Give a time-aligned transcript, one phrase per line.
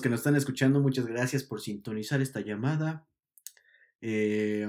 [0.00, 0.80] los que nos están escuchando.
[0.80, 3.06] Muchas gracias por sintonizar esta llamada.
[4.00, 4.66] Eh,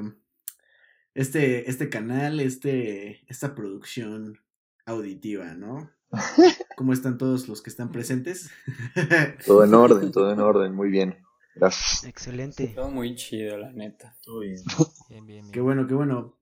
[1.13, 4.41] este, este canal, este, esta producción
[4.85, 5.89] auditiva, ¿no?
[6.75, 8.49] ¿Cómo están todos los que están presentes?
[9.45, 11.17] todo en orden, todo en orden, muy bien.
[11.55, 12.03] Gracias.
[12.03, 12.67] Excelente.
[12.67, 14.17] todo muy chido, la neta.
[14.21, 14.61] Todo bien.
[15.07, 16.37] bien, bien, Qué bueno, qué bueno.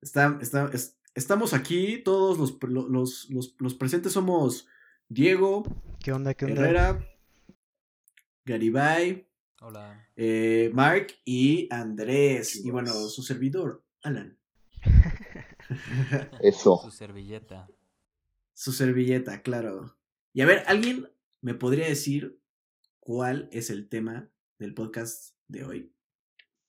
[0.00, 0.70] Está, está,
[1.16, 4.68] estamos aquí, todos los, los, los, los, presentes somos
[5.08, 5.64] Diego.
[5.98, 6.62] ¿Qué onda, qué onda?
[6.62, 7.15] Herrera,
[8.46, 9.26] Garibay.
[9.60, 10.08] Hola.
[10.14, 12.64] Eh, Mark y Andrés.
[12.64, 14.38] Y bueno, su servidor, Alan.
[16.40, 16.80] Eso.
[16.84, 17.68] Su servilleta.
[18.54, 19.96] Su servilleta, claro.
[20.32, 22.40] Y a ver, ¿alguien me podría decir
[23.00, 25.92] cuál es el tema del podcast de hoy?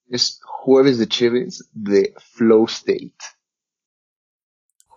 [0.07, 3.17] Es jueves de Chévez de Flow State.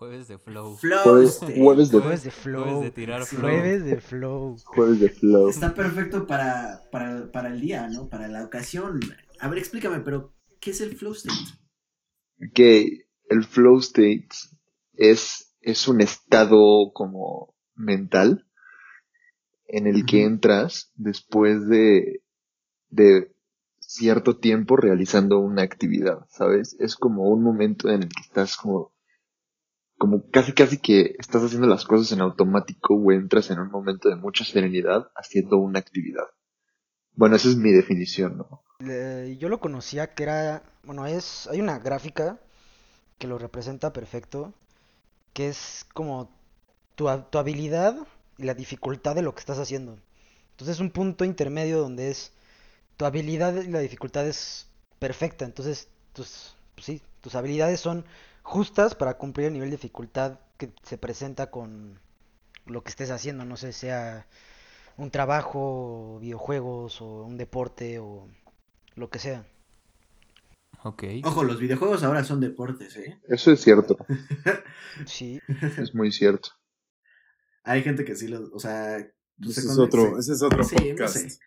[0.01, 0.77] Jueves de flow.
[0.77, 1.61] Flow jueves, State.
[1.61, 2.63] jueves, de, Jueves de flow.
[2.63, 3.41] Jueves de tirar flow.
[3.41, 4.57] Jueves de flow.
[4.65, 5.47] jueves de Flow.
[5.47, 8.09] Está perfecto para, para, para el día, ¿no?
[8.09, 8.99] Para la ocasión.
[9.39, 11.35] A ver, explícame, pero ¿qué es el flow state?
[12.51, 14.29] Que el Flow State
[14.93, 18.47] es, es un estado como mental
[19.67, 22.23] en el que entras después de,
[22.89, 23.35] de
[23.77, 26.75] cierto tiempo realizando una actividad, ¿sabes?
[26.79, 28.90] Es como un momento en el que estás como,
[30.01, 34.09] como casi casi que estás haciendo las cosas en automático o entras en un momento
[34.09, 36.23] de mucha serenidad haciendo una actividad.
[37.13, 38.63] Bueno, esa es mi definición, ¿no?
[39.37, 42.39] Yo lo conocía que era, bueno, es, hay una gráfica
[43.19, 44.55] que lo representa perfecto,
[45.33, 46.31] que es como
[46.95, 47.95] tu, tu habilidad
[48.39, 49.99] y la dificultad de lo que estás haciendo.
[50.53, 52.31] Entonces es un punto intermedio donde es
[52.97, 54.65] tu habilidad y la dificultad es
[54.97, 55.45] perfecta.
[55.45, 58.03] Entonces tus, pues sí, tus habilidades son
[58.41, 61.99] justas para cumplir el nivel de dificultad que se presenta con
[62.65, 64.27] lo que estés haciendo, no sé, sea
[64.97, 68.27] un trabajo, videojuegos o un deporte o
[68.95, 69.45] lo que sea.
[70.83, 71.03] Ok.
[71.23, 73.19] Ojo, los videojuegos ahora son deportes, ¿eh?
[73.27, 73.97] Eso es cierto,
[75.05, 75.39] Sí,
[75.77, 76.49] es muy cierto.
[77.63, 78.97] Hay gente que sí los, o sea...
[78.97, 81.15] Ese se es con- otro, se- ese es otro no podcast.
[81.15, 81.39] sé.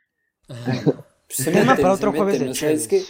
[1.28, 3.02] Se tema meten, para se otro jueves de o sea, es que.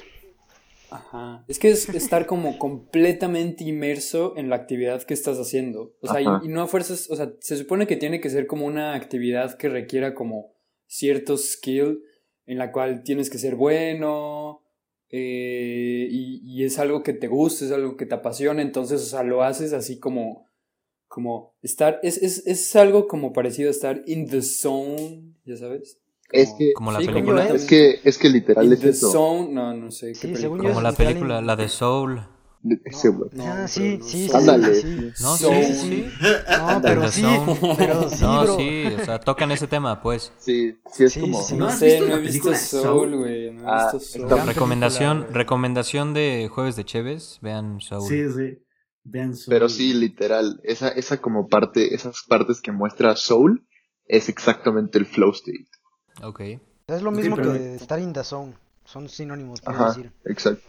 [0.94, 5.94] Ajá, es que es estar como completamente inmerso en la actividad que estás haciendo.
[6.00, 8.66] O sea, y, no a fuerzas, o sea, se supone que tiene que ser como
[8.66, 10.54] una actividad que requiera como
[10.86, 12.02] cierto skill
[12.46, 14.62] en la cual tienes que ser bueno
[15.08, 19.06] eh, y, y es algo que te gusta, es algo que te apasiona, entonces, o
[19.06, 20.48] sea, lo haces así como,
[21.06, 26.00] como estar, es, es, es algo como parecido a estar in the zone, ya sabes.
[26.34, 27.46] Es que, Como la Sí, película.
[27.48, 29.10] es que, es que literal In es the eso.
[29.12, 32.22] zone, no, no sé qué Sí, Como la película, la de Soul.
[32.64, 32.78] No,
[33.44, 34.74] ah, sí, sí, sí, Ándale.
[34.74, 35.12] sí.
[35.20, 35.64] No, sí, Soul.
[35.64, 36.06] sí, sí.
[36.58, 37.22] No, pero sí,
[37.76, 38.56] pero sí, no, bro.
[38.56, 40.32] sí, o sea, tocan ese tema, pues.
[40.38, 41.42] Sí, sí es Sí, como.
[41.42, 41.54] sí.
[41.56, 43.16] No, ¿No has sé, no he visto Soul, Soul?
[43.18, 43.50] güey.
[43.52, 44.22] No he Ah, visto Soul.
[44.24, 48.08] está- Gran Recomendación, película, recomendación de Jueves de Cheves, vean Soul.
[48.08, 48.58] Sí, sí.
[49.04, 49.50] Vean su...
[49.50, 53.66] Pero sí, literal, esa, esa como parte, esas partes que muestra Soul
[54.06, 55.68] es exactamente el flow state.
[56.22, 56.40] Ok.
[56.86, 58.54] Es lo mismo pero- que estar in the zone.
[58.84, 60.12] Son sinónimos, quiero Ajá, decir.
[60.26, 60.62] exacto.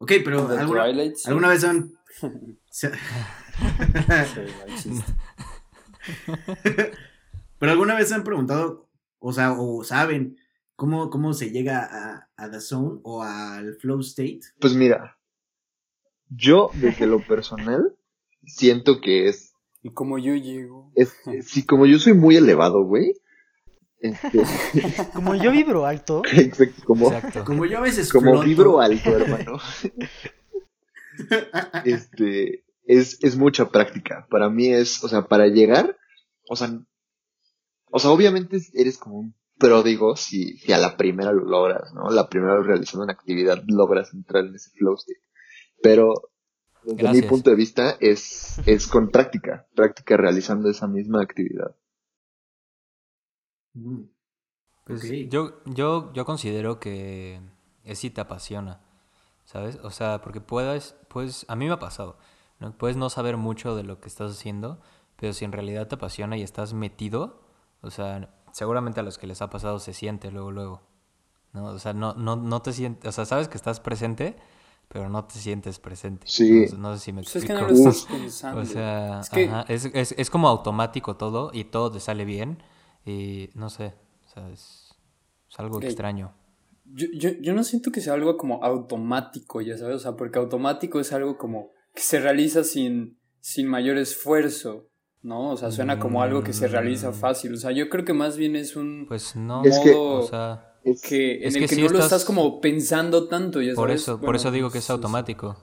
[0.00, 0.84] Ok, pero ¿alguna.
[0.84, 1.92] ¿alguna vez han...
[7.58, 8.88] pero alguna vez se han preguntado,
[9.18, 10.36] o sea, o saben
[10.76, 14.40] cómo, cómo se llega a, a The Zone o al Flow State.
[14.60, 15.18] Pues mira,
[16.28, 17.96] yo desde lo personal
[18.46, 20.92] siento que es, Y como yo llego.
[20.94, 23.14] es, sí, como yo soy muy elevado, güey.
[24.00, 24.42] Este,
[25.14, 27.44] Como yo vibro alto, exacto, como, Exacto.
[27.44, 28.46] Como yo a veces como floto.
[28.46, 29.58] vibro alto, hermano.
[31.84, 34.26] este, es, es mucha práctica.
[34.30, 35.96] Para mí es, o sea, para llegar,
[36.48, 36.80] o sea,
[37.90, 42.10] o sea, obviamente eres como un pródigo si, si a la primera lo logras, ¿no?
[42.10, 45.20] La primera vez realizando una actividad logras entrar en ese flow state.
[45.82, 46.30] Pero,
[46.84, 51.74] desde mi punto de vista, es, es con práctica, práctica realizando esa misma actividad.
[53.74, 54.02] Mm.
[54.84, 57.40] Pues yo, yo, yo considero que
[57.84, 58.80] es si te apasiona,
[59.44, 59.78] ¿sabes?
[59.82, 62.16] O sea, porque puedes, pues, a mí me ha pasado,
[62.58, 62.72] ¿no?
[62.76, 64.80] Puedes no saber mucho de lo que estás haciendo,
[65.16, 67.42] pero si en realidad te apasiona y estás metido,
[67.82, 70.82] o sea, seguramente a los que les ha pasado se siente luego, luego,
[71.52, 71.66] ¿no?
[71.66, 74.36] O sea, no, no, no te sientes, o sea, sabes que estás presente,
[74.88, 76.26] pero no te sientes presente.
[76.26, 76.62] Sí.
[76.62, 77.60] No, sé- no sé si me Pues es que explico.
[77.62, 77.96] no lo Uf.
[77.96, 78.60] estás pensando.
[78.62, 82.24] O sea, es que ajá, es, es, es como automático todo y todo te sale
[82.24, 82.62] bien
[83.08, 83.94] y no sé,
[84.26, 84.94] o sea, es,
[85.50, 86.34] es algo extraño.
[86.84, 90.38] yo, yo, yo no siento que sea algo como automático, ya sabes, o sea, porque
[90.38, 94.84] automático es algo como que se realiza sin, sin mayor esfuerzo.
[95.20, 95.50] ¿no?
[95.50, 97.14] O sea, suena como algo que se realiza Mm.
[97.14, 97.52] fácil.
[97.54, 100.76] O sea, yo creo que más bien es un Pues no, Es que- o sea,
[100.84, 103.60] Es- que en es el que que, sí no lo estás- estás como pensando tanto,
[103.60, 104.02] ya por sabes.
[104.02, 104.92] eso, por eso digo que es sí, sí.
[104.92, 105.56] automático.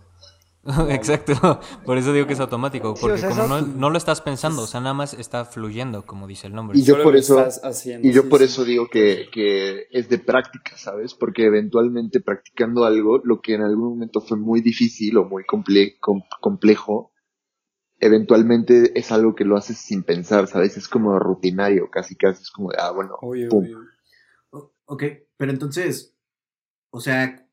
[0.90, 3.90] Exacto, por eso digo que es automático, Sí, porque o sea, como eso- no, no
[3.92, 6.78] lo estás pensando, o sea, nada más está fluyendo, como dice el nombre.
[6.78, 8.46] Y yo Solo por eso- haciendo, Y yo sí, por sí.
[8.46, 11.14] eso digo que, que es de práctica, ¿sabes?
[11.14, 16.00] Porque eventualmente practicando algo, lo que en algún momento fue muy difícil o muy comple-
[16.00, 17.12] com- complejo,
[18.00, 20.78] eventualmente es algo que lo haces sin pensar, ¿sabes?
[20.78, 23.64] Es como rutinario, casi casi es como de, ah, bueno, Oye, pum.
[23.64, 23.74] oye.
[24.50, 25.04] O- ok,
[25.38, 26.16] pero entonces,
[26.90, 27.48] o sea,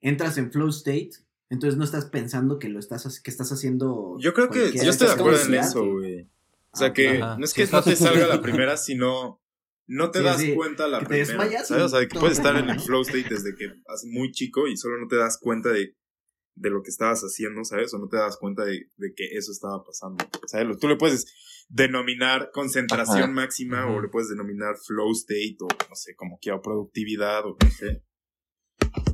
[0.00, 1.10] entras en flow state,
[1.50, 4.16] entonces no estás pensando que lo estás, que estás haciendo.
[4.20, 6.30] Yo creo que yo estoy de acuerdo en eso, güey.
[6.72, 7.36] O sea Ah, que Ajá.
[7.38, 9.40] no es Sí, que no te salga la primera, sino
[9.86, 11.26] no te Sí, das sí, cuenta la que te primera.
[11.28, 11.84] desmayas ¿Sabes?
[11.84, 14.76] O sea, que puedes estar en el flow state desde que eres muy chico y
[14.76, 15.94] solo no te das cuenta de,
[16.56, 17.92] de lo que estabas haciendo, ¿sabes?
[17.94, 20.24] O no te das cuenta de, de que eso estaba pasando.
[20.46, 20.78] ¿Sabes?
[20.78, 21.26] Tú le puedes
[21.68, 23.32] denominar concentración Ajá.
[23.32, 27.56] máxima o le puedes denominar flow state o no sé, como quiera, o productividad o
[27.62, 28.02] no sé.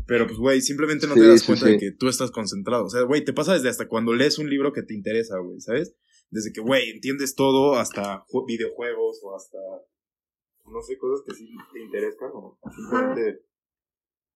[0.06, 1.73] Pero pues, güey, simplemente no Sí, te das sí, cuenta sí.
[1.73, 2.85] de que tú estás concentrado.
[2.85, 5.61] O sea, güey, te pasa desde hasta cuando lees un libro que te interesa, güey,
[5.61, 5.94] ¿sabes?
[6.31, 9.58] Desde que, güey, entiendes todo hasta ju- videojuegos o hasta,
[10.67, 13.43] no sé, cosas que sí te interesan o simplemente,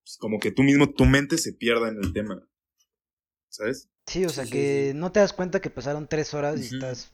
[0.02, 2.46] pues, como que tú mismo, tu mente se pierda en el tema.
[3.48, 3.88] ¿Sabes?
[4.06, 4.98] Sí, o sea que sí.
[4.98, 7.12] no te das cuenta que pasaron tres horas y estás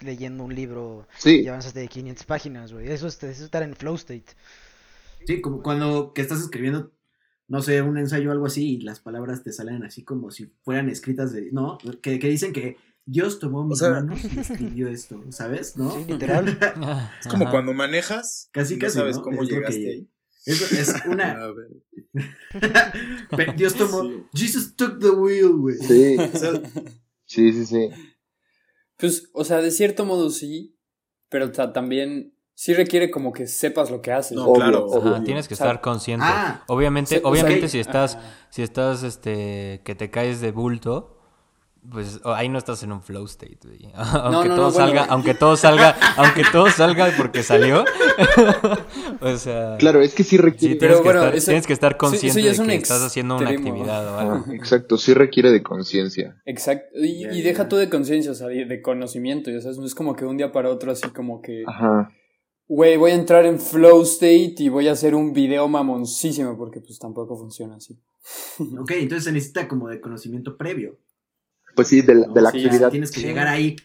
[0.00, 2.88] leyendo un libro sí, y avanzas de 500 páginas, güey.
[2.90, 4.24] Eso es, eso es estar en flow state.
[5.26, 6.92] Sí, como cuando que estás escribiendo,
[7.52, 10.46] no sé, un ensayo o algo así y las palabras te salen así como si
[10.62, 11.52] fueran escritas de.
[11.52, 15.76] No, que, que dicen que Dios tomó mis sea- manos y escribió esto, ¿sabes?
[15.76, 15.90] ¿No?
[15.90, 16.46] Sí, literal.
[17.20, 19.22] Es como cuando manejas, Casi, no casi, sabes ¿no?
[19.22, 20.08] cómo Es llegaste que- ahí.
[20.46, 21.32] Eso es una.
[21.44, 21.68] A ver.
[23.36, 24.02] Pe- Dios tomó.
[24.02, 24.24] Sí.
[24.34, 25.76] Jesus took the wheel, güey.
[25.76, 26.52] sí, O sea,
[27.26, 27.88] sí, sí, sí.
[28.96, 30.76] Pues, o sea, de cierto modo sí,
[31.28, 34.36] pero también sí requiere como que sepas lo que haces.
[34.36, 34.86] No, Obvio, claro.
[34.86, 35.14] obvio.
[35.14, 36.24] Ajá, tienes que O sea, estar consciente.
[36.28, 38.18] ah, obviamente, Sí, o sea, obviamente si estás,
[38.50, 41.18] si estás, este, que te caes de bulto,
[41.90, 43.88] pues oh, ahí no estás en un flow state, güey.
[43.94, 44.86] Aunque no, todo no, bueno.
[44.86, 47.84] salga, aunque todo salga, aunque todo salga porque salió.
[49.20, 51.66] o sea, Claro, es que sí sí, requiere, tienes, Pero que bueno, estar, eso- tienes
[51.66, 54.44] que estar consciente es de que estás haciendo una actividad o algo.
[54.52, 56.40] Exacto, sí requiere de conciencia.
[56.46, 56.86] Exacto.
[57.00, 57.68] Y, y deja ya.
[57.68, 60.36] tú de conciencia, o sea, de, de conocimiento, ya sabes, no es como que un
[60.36, 62.10] día para otro así como que, Ajá.
[62.74, 66.80] Güey, voy a entrar en flow state y voy a hacer un video mamoncísimo, porque
[66.80, 67.98] pues tampoco funciona así.
[68.78, 70.98] Ok, entonces se necesita como de conocimiento previo.
[71.74, 72.32] Pues sí, de la, ¿no?
[72.34, 72.90] de la Sí, actividad.
[72.90, 73.26] Tienes que Sí.
[73.26, 73.76] llegar ahí.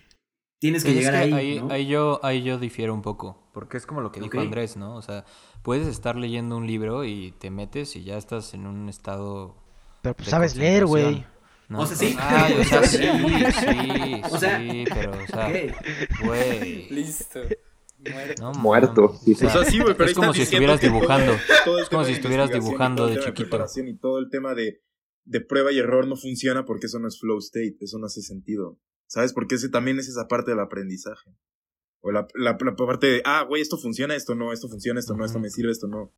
[0.59, 1.33] Tienes que es llegar que ahí.
[1.33, 1.71] ahí, ¿no?
[1.71, 4.39] ahí yo, ahí yo difiero un poco, porque es como lo que dijo.
[4.39, 4.95] Andrés, ¿no?
[4.95, 5.23] O sea,
[5.63, 9.55] puedes estar leyendo un libro y te metes y ya estás en un estado
[10.01, 11.25] Pero pues sabes leer, güey.
[11.69, 11.81] ¿no?
[11.81, 12.15] O sea, sí.
[12.19, 15.51] Ay, o sea, sí, ¿Sabes sí, O sea, sí, pero, o sea,
[16.25, 16.89] güey.
[16.89, 17.41] Listo.
[17.97, 18.41] Muerto.
[18.41, 19.45] No Muerto, sí, o sí.
[19.45, 21.33] O sea, sí, güey, pero es como si estuvieras todo- dibujando.
[21.65, 23.89] todo Es como si estuvieras dibujando todo el de tema chiquito.
[23.89, 24.81] y todo el tema de,
[25.25, 28.21] de prueba y error no funciona porque eso no es flow state, eso no hace
[28.21, 28.79] sentido.
[29.07, 29.33] ¿Sabes?
[29.33, 31.31] Porque ese también es esa parte del aprendizaje.
[32.01, 35.15] O la, la, la parte de, ah, güey, esto funciona, esto no, esto funciona, esto
[35.15, 36.13] no, esto me sirve, esto no.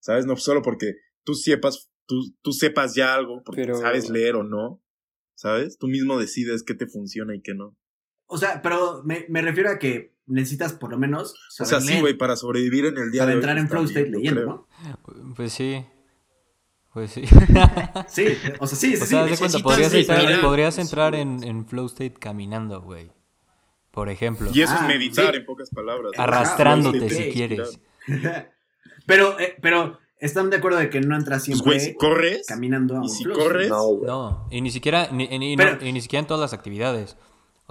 [0.00, 0.26] ¿Sabes?
[0.26, 4.42] No solo porque tú sepas, tú, tú sepas ya algo, porque Pero- sabes leer o
[4.42, 4.82] no.
[5.34, 5.78] ¿Sabes?
[5.78, 7.76] Tú mismo decides qué te funciona y qué no.
[8.32, 11.34] O sea, pero me, me refiero a que necesitas por lo menos.
[11.60, 13.70] O sea, sí, güey, para sobrevivir en el día Para de hoy, entrar en pues,
[13.72, 14.44] flow state leyendo.
[14.46, 15.34] ¿no?
[15.36, 15.84] Pues sí.
[16.92, 17.22] Pues sí.
[18.08, 18.26] Sí,
[18.60, 19.06] o sea, sí, sí, O sí.
[19.06, 23.10] sea, de cuenta, podrías entrar, podrías entrar en, en flow state caminando, güey.
[23.90, 24.50] Por ejemplo.
[24.52, 25.36] Y eso Ah, es meditar, sí.
[25.40, 26.12] en pocas palabras.
[26.16, 27.80] Arrastrándote state si es quieres.
[29.06, 32.46] pero, eh, pero, ¿están de acuerdo de que no entras Pues, siempre güey, si corres,
[32.46, 33.68] caminando a y un si flow corres?
[33.68, 34.06] No, güey.
[34.06, 37.16] No, y ni siquiera, ni, ni- Pero- no, y ni siquiera en todas las actividades.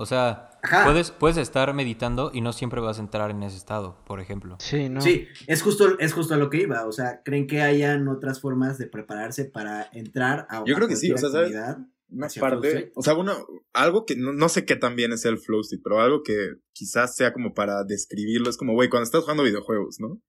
[0.01, 0.83] O sea, Ajá.
[0.85, 4.57] puedes, puedes estar meditando y no siempre vas a entrar en ese estado, por ejemplo.
[4.59, 5.01] Sí, ¿no?
[5.01, 6.85] Sí, es justo, es justo a lo que iba.
[6.85, 10.87] O sea, ¿creen que hayan otras formas de prepararse para entrar a Yo a creo
[10.87, 11.55] que sí, o sea, ¿sabes?
[11.55, 11.77] actividad?
[12.11, 13.37] una parte, o sea, una,
[13.73, 16.55] algo que no, no sé qué tan bien es el flow state, pero algo que
[16.73, 20.21] quizás sea como para describirlo, es como, güey, cuando estás jugando videojuegos, ¿no?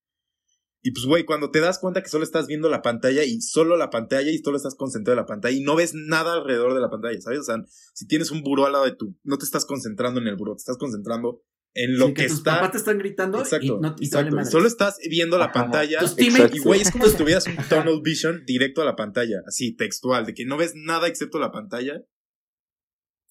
[0.84, 3.76] Y pues, güey, cuando te das cuenta que solo estás viendo la pantalla y solo
[3.76, 6.80] la pantalla y solo estás concentrado en la pantalla y no ves nada alrededor de
[6.80, 7.38] la pantalla, ¿sabes?
[7.40, 7.56] O sea,
[7.94, 10.54] si tienes un buró al lado de tu, no te estás concentrando en el buró,
[10.56, 11.40] te estás concentrando
[11.74, 12.54] en lo Sí, que, tus está.
[12.56, 14.16] papás te están gritando Exacto, y no y te exacto.
[14.16, 14.50] vale Y madres.
[14.50, 15.52] Solo estás viendo la Ajá.
[15.54, 16.00] pantalla.
[16.00, 16.32] Tus Exacto.
[16.34, 19.74] teammates, Y güey, es como si tuvieras un tunnel vision directo a la pantalla, así,
[19.76, 22.02] textual, de que no ves nada excepto la pantalla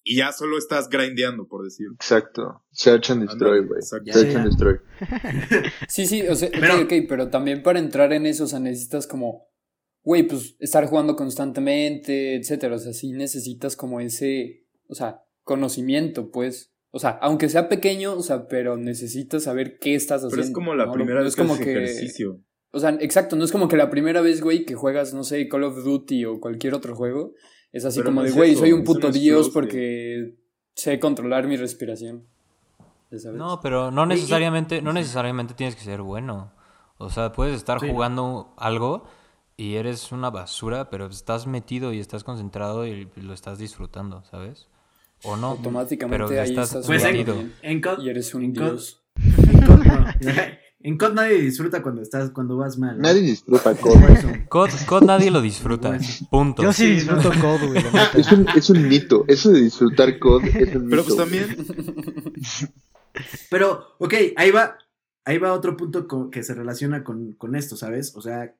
[0.04, 1.86] y ya solo estás grindeando, por decir.
[1.94, 2.62] Exacto.
[2.72, 3.82] Search and destroy, güey.
[3.82, 4.76] Search and destroy.
[5.88, 8.58] Sí, sí, o sea, ok, Pero- ok, pero también para entrar en eso, o sea,
[8.60, 9.46] necesitas como,
[10.02, 12.76] güey, pues estar jugando constantemente, etcétera.
[12.76, 16.70] O sea, sí necesitas como ese, o sea, conocimiento, pues.
[16.94, 20.36] O sea, aunque sea pequeño, o sea, pero necesitas saber qué estás haciendo.
[20.36, 20.92] Pero es como la ¿no?
[20.92, 22.40] primera No vez es como que que haces ejercicio.
[22.70, 25.48] O sea, exacto, no es como que la primera vez, güey, que juegas, no sé,
[25.48, 27.32] Call of Duty o cualquier otro juego,
[27.72, 30.34] es así Pero como no de, güey, soy un puto no dios porque
[30.74, 32.24] sé controlar mi respiración.
[33.10, 33.38] Ya sabes.
[33.38, 36.52] No, pero no necesariamente, no necesariamente tienes que ser bueno.
[36.98, 37.88] O sea, puedes estar Sí.
[37.90, 39.04] jugando algo
[39.56, 44.68] y eres una basura, pero estás metido y estás concentrado y lo estás disfrutando, ¿sabes?
[45.24, 45.48] O no.
[45.50, 47.36] Automáticamente pero ahí estás estás Pues en, metido.
[47.62, 49.02] en Y eres un en dios.
[50.84, 52.96] en COD nadie disfruta cuando estás, cuando vas mal.
[52.96, 53.02] ¿no?
[53.02, 54.10] Nadie disfruta COD.
[54.10, 54.28] eso.
[54.48, 55.98] COD, COD nadie lo disfruta.
[56.30, 56.62] Punto.
[56.62, 57.84] Yo sí disfruto COD, güey.
[58.14, 59.24] Es un, es un mito.
[59.28, 61.04] Eso de disfrutar COD es un Pero mito.
[61.04, 61.56] pues también,
[63.50, 64.78] Pero, ok, ahí va,
[65.24, 68.14] ahí va otro punto que se relaciona con, con esto, ¿sabes?
[68.16, 68.54] O sea,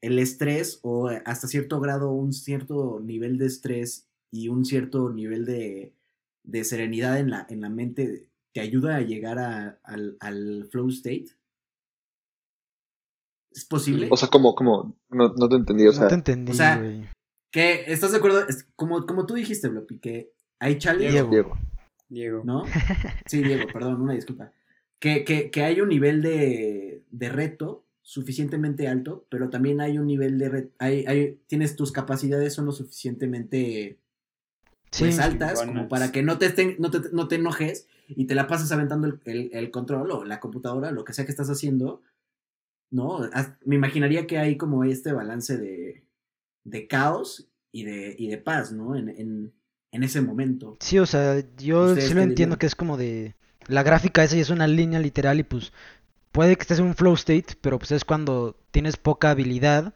[0.00, 5.46] el estrés o hasta cierto grado un cierto nivel de estrés y un cierto nivel
[5.46, 5.94] de,
[6.42, 10.88] de serenidad en la, en la mente te ayuda a llegar a- al, al flow
[10.90, 11.26] state.
[13.54, 14.08] ¿Es posible?
[14.10, 15.86] O sea, como, como, no, no te entendí.
[15.86, 17.04] O sea, no te entendí, o sea, güey.
[17.50, 18.46] que, ¿estás de acuerdo?
[18.48, 21.30] Es como, como tú dijiste, Blopi, que hay challenge, Diego.
[21.30, 21.58] Diego.
[22.08, 22.42] Diego.
[22.44, 22.64] ¿no?
[23.26, 24.52] Sí, Diego, perdón, una disculpa.
[24.98, 30.06] Que, que, que hay un nivel de, de reto suficientemente alto, pero también hay un
[30.06, 33.98] nivel de reto, hay, hay, tienes tus capacidades son lo suficientemente
[34.92, 38.26] Sí, pues, altas como para que no te, estén- no te, no te enojes y
[38.26, 41.32] te la pasas aventando el, el- el control o la computadora, lo que sea que
[41.32, 42.02] estás haciendo,
[42.90, 43.20] ¿no?
[43.64, 46.06] Me imaginaría que hay como este balance de,
[46.64, 48.96] de caos y de, y de paz, ¿no?
[48.96, 49.52] En, en,
[49.92, 50.80] en ese momento.
[50.80, 52.58] Sí, o sea, yo ¿Ustedes sí lo entiendo dirían?
[52.58, 53.34] que es como de...
[53.66, 55.72] La gráfica esa ya es una línea literal y pues
[56.32, 59.94] puede que estés en un flow state, pero pues es cuando tienes poca habilidad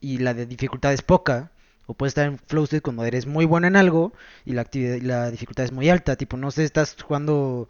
[0.00, 1.52] y la de dificultad es poca.
[1.86, 4.14] O puedes estar en flow state cuando eres muy bueno en algo
[4.46, 6.16] y la actividad, la dificultad es muy alta.
[6.16, 7.68] Tipo, no sé, estás jugando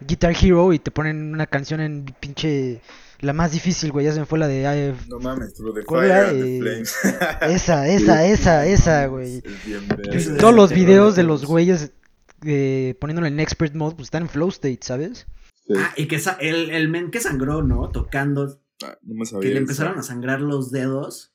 [0.00, 2.82] Guitar Hero y te ponen una canción en pinche...
[3.20, 4.66] La más difícil, güey, ya se me fue la de...
[4.66, 6.94] ay, no mames, through the ¿Cuál fire Eh, flames.
[7.42, 9.42] esa, esa, esa, esa, güey.
[10.12, 11.92] Es Todos los videos de los güeyes
[12.44, 15.26] eh, poniéndolo en expert mode, pues están en flow state, ¿sabes?
[15.66, 15.74] Sí.
[15.76, 17.90] Ah, y que el, el men que sangró, ¿no?
[17.90, 19.60] Tocando, Ah, no me sabía que le eso.
[19.62, 21.32] empezaron a sangrar los dedos.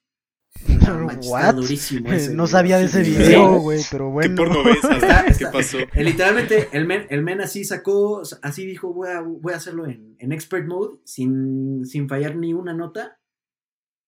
[0.67, 1.55] No, manches, está What?
[1.55, 2.47] durísimo ese No video.
[2.47, 3.61] sabía de ese video, sí.
[3.63, 4.35] güey, pero ¿Qué bueno.
[4.35, 4.77] porno ves?
[4.83, 5.79] Está- ¿Qué pasó?
[5.79, 9.87] Eh, Literalmente, el men, el men así sacó, así dijo, voy a, voy a hacerlo
[9.87, 13.17] en, en expert mode, sin, sin fallar ni una nota.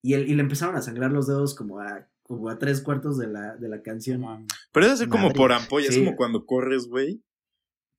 [0.03, 3.17] Y, el, y le empezaron a sangrar los dedos como a, como a tres cuartos
[3.17, 4.23] de la, de la canción.
[4.73, 7.23] Pero debe ser como por ampolla, es como cuando corres, güey.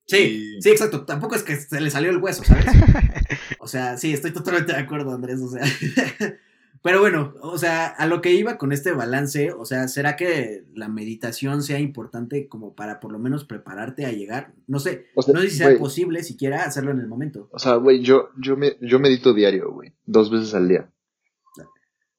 [0.07, 0.17] Sí,
[0.57, 1.03] Y- sí, exacto.
[1.05, 2.65] Tampoco es que se le salió el hueso, ¿sabes?
[3.59, 5.41] O sea, sí, estoy totalmente de acuerdo, Andrés.
[5.41, 5.63] O sea,
[6.85, 10.65] pero bueno, o sea, a lo que iba con este balance, o sea, ¿será que
[10.75, 14.53] la meditación sea importante como para por lo menos prepararte a llegar?
[14.67, 15.79] No sé, O sea, no sé si sea güey.
[15.79, 17.49] posible siquiera hacerlo en el momento.
[17.51, 19.93] O sea, güey, yo, yo, me, yo medito diario, güey.
[20.05, 20.87] Dos veces al día.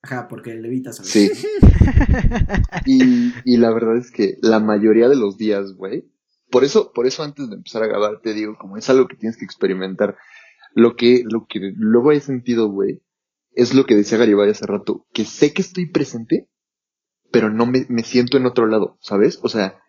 [0.03, 1.31] Ajá, porque le evitas a Sí.
[2.87, 6.11] Y, y la verdad es que la mayoría de los días, güey.
[6.51, 9.15] Por eso, por eso antes de empezar a grabar te digo, como es algo que
[9.15, 10.17] tienes que experimentar.
[10.75, 13.01] Lo que, lo que luego he sentido, güey,
[13.57, 16.49] es lo que decía Garibay hace rato, que sé que estoy presente,
[17.33, 19.41] pero no me, me siento en otro lado, ¿sabes?
[19.43, 19.81] O sea,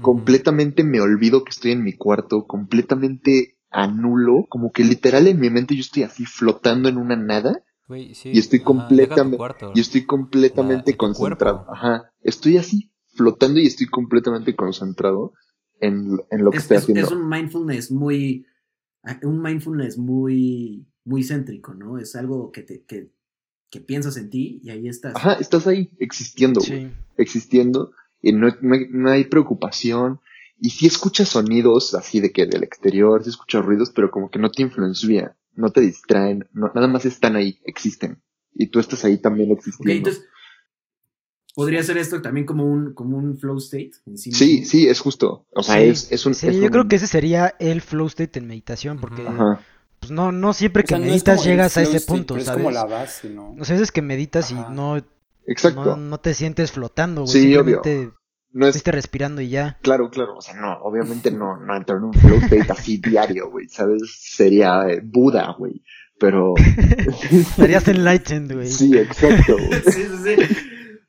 [0.00, 5.48] completamente me olvido que estoy en mi cuarto, completamente anulo, como que literal en mi
[5.50, 9.72] mente yo estoy así flotando en una nada sí, y estoy ajá, completamente cuarto.
[9.74, 11.58] y estoy completamente La- concentrado.
[11.58, 11.72] cuerpo.
[11.74, 12.12] Ajá.
[12.22, 15.32] Estoy así flotando y estoy completamente concentrado
[15.80, 17.06] en, en lo que Es, estoy es- haciendo.
[17.06, 18.46] es un mindfulness muy,
[19.22, 21.98] un mindfulness muy, muy céntrico, ¿no?
[21.98, 23.10] Es algo que te, que,
[23.70, 25.14] que piensas en ti y ahí estás.
[25.16, 26.86] Ajá, estás ahí existiendo, güey.
[26.86, 26.92] Sí.
[27.16, 30.20] Existiendo y no, no hay, no hay preocupación.
[30.58, 34.38] Y si escuchas sonidos así de que del exterior, si escuchas ruidos, pero como que
[34.38, 38.22] no te influencian, no te distraen, no, nada más están ahí, existen.
[38.54, 39.92] Y tú estás ahí también Ok, existiendo.
[40.10, 40.24] entonces,
[41.54, 43.92] ¿podría ser esto también como un, como un flow state?
[44.06, 45.46] En sí, sí, sí, es justo.
[45.54, 46.34] O sea, Sí, es, es un...
[46.34, 49.26] Sí, es yo un- creo que ese sería el flow state en meditación, porque.
[49.26, 49.60] Ajá.
[50.02, 52.48] Pues no, no siempre O que sea, no meditas llegas a ese punto, ¿sabes?
[52.48, 53.52] Es como la base, ¿no?
[53.58, 54.68] O sea, veces que meditas Ajá.
[54.70, 55.00] y no,
[55.46, 55.84] Exacto.
[55.84, 57.32] no, no te sientes flotando, güey.
[57.32, 57.80] Sí, obvio.
[57.82, 58.14] Simplemente
[58.52, 59.78] No es, estuviste respirando y ya.
[59.80, 63.48] Claro, claro, o sea, no, obviamente no, no entrar en un flow state así diario,
[63.50, 64.02] güey, ¿sabes?
[64.18, 65.82] Sería eh, Buda, güey,
[66.18, 66.52] pero
[67.30, 68.66] Estarías enlightened, güey.
[68.68, 69.80] sí, exacto, güey.
[69.86, 70.56] sí, sí, sí.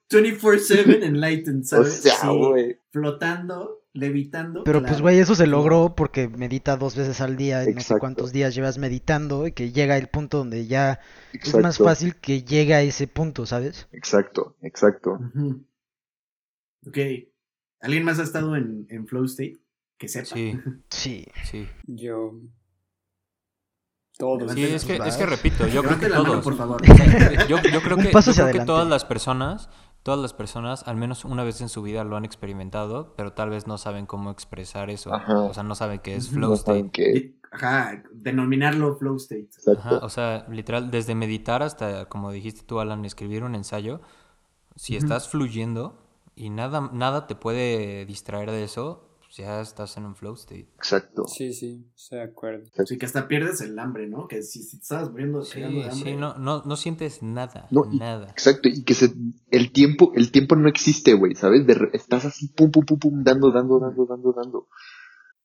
[0.10, 1.94] 24-7 enlightened, O ¿sabes?
[1.96, 4.64] sea, Sí, güey, flotando, levitando.
[4.64, 4.92] Pero claro.
[4.92, 8.00] pues, güey, eso se logró porque medita dos veces al día y no sé Exacto.
[8.00, 11.00] cuántos días llevas meditando y que llega el punto donde ya
[11.32, 13.88] es exacto, más fácil que llegue a ese punto, ¿sabes?
[13.92, 15.12] exacto, exacto.
[15.14, 15.66] Ujú.
[16.88, 16.98] Ok.
[17.82, 19.64] ¿Alguien más ha estado en, en flow state?
[19.98, 20.36] que sepa.
[20.36, 20.60] Sí,
[20.90, 21.26] Sí.
[21.46, 21.68] sí.
[21.88, 22.34] Yo.
[24.18, 24.52] Todos.
[24.52, 26.44] Sí, es que, es que repito, yo creo que mano, todos.
[26.44, 26.82] por favor.
[27.48, 29.70] Yo, yo creo que, yo creo que todas las personas,
[30.04, 33.50] todas las personas, al menos una vez en su vida lo han experimentado, pero tal
[33.50, 35.14] vez no saben cómo expresar eso.
[35.14, 35.40] Ajá.
[35.42, 36.72] O sea, no saben qué es flow No state.
[36.80, 37.12] saben qué.
[37.18, 39.50] Y- Ajá, denominarlo flow state.
[39.78, 44.02] Ajá, o sea, literal, desde meditar hasta, como dijiste tú, Alan, escribir un ensayo,
[44.76, 46.00] si estás fluyendo
[46.36, 50.70] y nada, nada te puede distraer de eso, ya estás en un flow state.
[50.76, 51.26] Exacto.
[51.28, 52.66] Sí, sí, estoy de acuerdo.
[52.78, 54.28] Así que hasta pierdes el hambre, ¿no?
[54.28, 55.92] Que si, si te estabas muriendo Sí, de hambre.
[55.92, 58.30] sí, no, no, no sientes nada, No, y- nada.
[58.30, 59.14] Exacto, y que se,
[59.52, 61.66] el tiempo, el tiempo no existe, güey, ¿sabes?
[61.68, 64.68] De estás así, pum, pum, pum, pum, dando, dando, dando, dando, dando.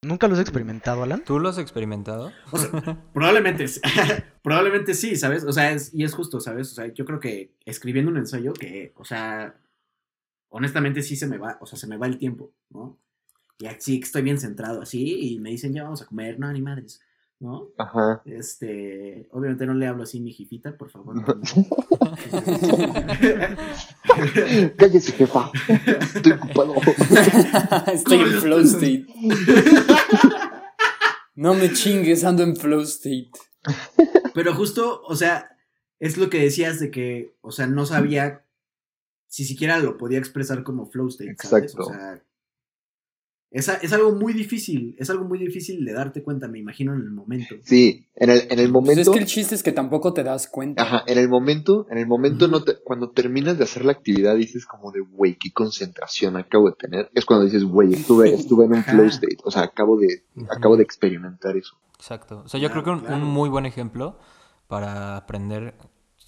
[0.01, 1.23] ¿Nunca lo has experimentado, Alan?
[1.25, 2.31] ¿Tú lo has experimentado?
[2.51, 3.81] O sea, probablemente, sí-
[4.43, 5.43] probablemente sí, ¿sabes?
[5.43, 6.71] O sea, es- y es justo, ¿sabes?
[6.71, 9.55] O sea, yo creo que escribiendo un ensayo que, o sea,
[10.49, 12.97] honestamente sí se me va, o sea, se me va el tiempo, ¿no?
[13.59, 16.49] Y así que estoy bien centrado así y me dicen, ya vamos a comer, no,
[16.51, 17.01] ni madres,
[17.39, 17.67] ¿no?
[17.77, 18.21] Ajá.
[18.23, 21.15] Este, obviamente no le hablo así mi jefita, por favor.
[21.15, 21.35] no, no.
[24.77, 25.51] Cállese, jefa.
[26.15, 26.75] Estoy ocupado.
[27.93, 29.05] Estoy en flow state.
[31.35, 33.29] No me chingues, ando en flow state.
[34.33, 35.55] Pero justo, o sea,
[35.97, 38.43] es lo que decías de que, o sea, no sabía
[39.27, 41.71] si siquiera lo podía expresar como flow state, ¿sabes?
[41.71, 41.83] Exacto.
[41.83, 42.21] O sea,
[43.51, 47.01] es, es algo muy difícil, es algo muy difícil de darte cuenta, me imagino, en
[47.01, 47.55] el momento.
[47.63, 49.01] Sí, en el, en el Pues momento.
[49.01, 50.83] es que el chiste es que tampoco te das cuenta.
[50.83, 54.35] Ajá, en el momento, en el momento no te, cuando terminas de hacer la actividad
[54.35, 57.09] dices como de, güey, qué concentración acabo de tener.
[57.15, 59.37] Es cuando dices, güey, estuve, estuve en un flow state.
[59.43, 61.75] O sea, acabo de, acabo de experimentar eso.
[61.95, 62.43] Exacto.
[62.45, 63.23] O sea, yo Claro, creo que un, claro.
[63.23, 64.17] un muy buen ejemplo
[64.67, 65.73] para aprender,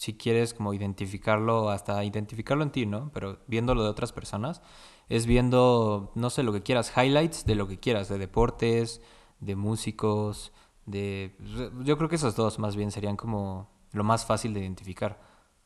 [0.01, 3.11] si quieres como identificarlo, hasta identificarlo en ti, ¿no?
[3.13, 4.61] Pero viéndolo de otras personas,
[5.09, 9.01] es viendo, no sé, lo que quieras, highlights de lo que quieras, de deportes,
[9.39, 10.53] de músicos,
[10.85, 11.35] de...
[11.83, 15.19] Yo creo que esos dos más bien serían como lo más fácil de identificar.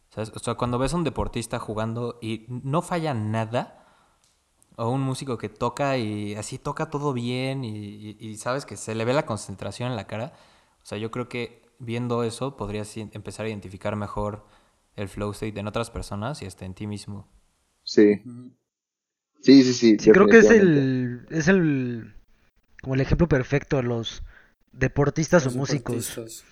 [0.10, 0.32] ¿Sabes?
[0.36, 3.82] O sea, cuando ves a un deportista jugando y no falla nada,
[4.78, 8.76] o un músico que toca y así toca todo bien y, y- y sabes que
[8.78, 10.34] se le ve la concentración en la cara.
[10.84, 14.46] O sea, yo creo que viendo eso podrías empezar a identificar mejor
[14.96, 17.28] el flow state en otras personas y hasta en ti mismo.
[17.84, 18.22] Sí,
[19.42, 19.98] sí, sí, sí.
[20.00, 22.14] Sí, creo que es el, es el,
[22.82, 24.24] como el ejemplo perfecto de los
[24.72, 26.10] deportistas Los o músicos.
[26.10, 26.44] deportistas.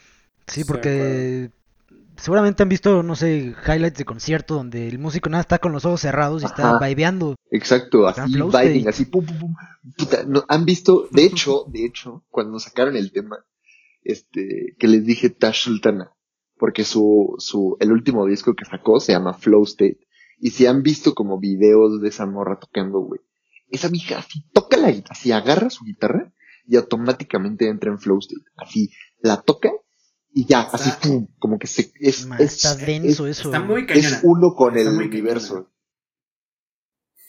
[0.47, 1.49] Sí, porque
[2.17, 5.85] seguramente han visto, no sé, highlights de concierto donde el músico nada está con los
[5.85, 6.85] ojos cerrados y está Ajá.
[6.87, 7.35] vibeando.
[7.49, 8.89] Exacto, Está así, flow vibing, state.
[8.89, 9.55] así, pum, pum, pum.
[9.97, 13.37] Puta, no, han visto, de hecho, de hecho, cuando sacaron el tema,
[14.03, 16.11] este, que les dije Tash Sultana,
[16.57, 19.99] porque su, su, el último disco que sacó se llama Flow State.
[20.39, 23.21] Y si han visto como videos de esa morra tocando, güey,
[23.69, 26.33] esa vieja así toca la guitarra, así agarra su guitarra
[26.65, 28.45] y automáticamente entra en Flow State.
[28.57, 29.71] Así, la toca
[30.35, 33.43] y ya, así, pum, como que se, es, es, está denso eso.
[33.49, 34.07] Está muy cañona.
[34.07, 35.69] es uno con Está el universo.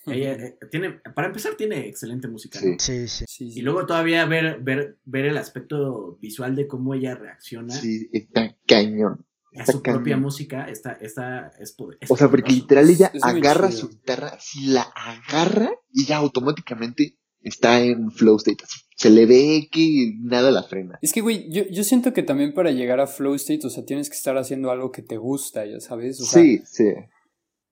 [0.06, 2.66] Ella, eh, tiene, para empezar, tiene excelente música, Sí.
[2.70, 2.76] ¿no?
[2.78, 3.24] Sí, sí.
[3.28, 3.58] Sí, sí.
[3.58, 8.56] Y luego todavía ver, ver, ver el aspecto visual de cómo ella reacciona Sí, está
[8.66, 9.24] cañón.
[9.56, 12.62] a su propia música, está, está, es, poder- es O sea, porque poderoso.
[12.62, 18.36] literal ella Es agarra su guitarra, si la agarra y ya automáticamente está en flow
[18.36, 18.64] state.
[18.64, 20.98] así, se le ve que nada la frena.
[21.02, 23.84] Es que, güey, yo, yo siento que también para llegar a flow state, o sea,
[23.84, 26.20] tienes que estar haciendo algo que te gusta, ya sabes.
[26.20, 26.84] O sea, Sí, sí.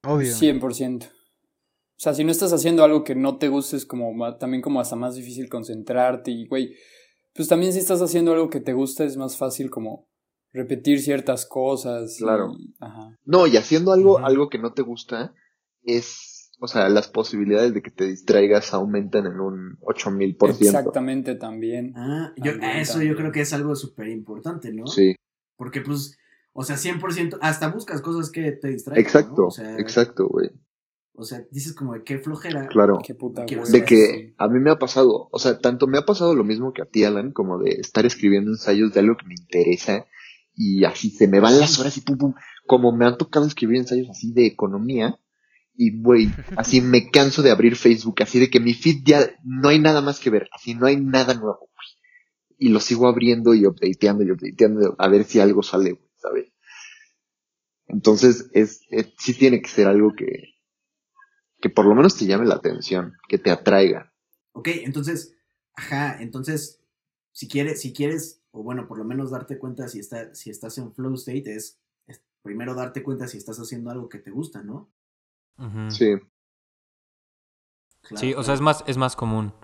[0.04, 0.32] Obvio.
[0.34, 1.10] 100%.
[2.02, 4.80] O sea, si no estás haciendo algo que no te guste, es como también como
[4.80, 6.74] hasta más difícil concentrarte y, güey,
[7.32, 10.08] pues también si estás haciendo algo que te gusta es más fácil como
[10.52, 12.18] repetir ciertas cosas.
[12.18, 12.54] y- Claro.
[12.80, 13.16] ajá.
[13.24, 15.32] No, y haciendo algo, algo que no te gusta,
[15.84, 20.76] es, o sea, las posibilidades de que te distraigas aumentan en un 8000 por ciento.
[20.78, 21.92] Exactamente también.
[21.94, 23.12] Ah, yo, También, eso también.
[23.12, 24.88] yo creo que es algo súper importante, ¿no?
[24.88, 25.14] Sí,
[25.56, 26.18] Porque pues,
[26.52, 29.04] o sea, 100%, hasta buscas cosas que te distraigan.
[29.04, 29.46] exacto, ¿no?
[29.46, 30.50] O sea, exacto, güey.
[31.14, 32.68] O sea, dices como de qué flojera.
[32.68, 32.98] Claro.
[33.04, 36.34] Qué puta De que a mí me ha pasado, o sea, tanto me ha pasado
[36.34, 39.34] lo mismo que a ti, Alan, como de estar escribiendo ensayos de algo que me
[39.34, 40.06] interesa
[40.54, 42.34] y así se me van las horas y pum pum,
[42.66, 45.18] como me han tocado escribir ensayos así de economía
[45.74, 49.68] y güey, así me canso de abrir Facebook, así de que mi feed ya no
[49.68, 51.88] hay nada más que ver, así no hay nada nuevo, güey.
[52.58, 56.52] Y lo sigo abriendo y updateando y updateando a ver si algo sale, güey, ¿sabes?
[57.86, 60.26] Entonces, es, es- sí tiene que ser algo que,
[61.62, 64.12] que por lo menos te llame la atención, que te atraiga.
[64.52, 65.36] Ok, entonces,
[65.74, 66.82] ajá, entonces,
[67.30, 70.76] si quieres, si quieres, o bueno, por lo menos darte cuenta si, está, si estás
[70.78, 74.62] en flow state, es, es primero darte cuenta si estás haciendo algo que te gusta,
[74.62, 74.90] ¿no?
[75.88, 76.16] Sí,
[78.00, 79.54] Claro, Sí, o sea, es más, es más común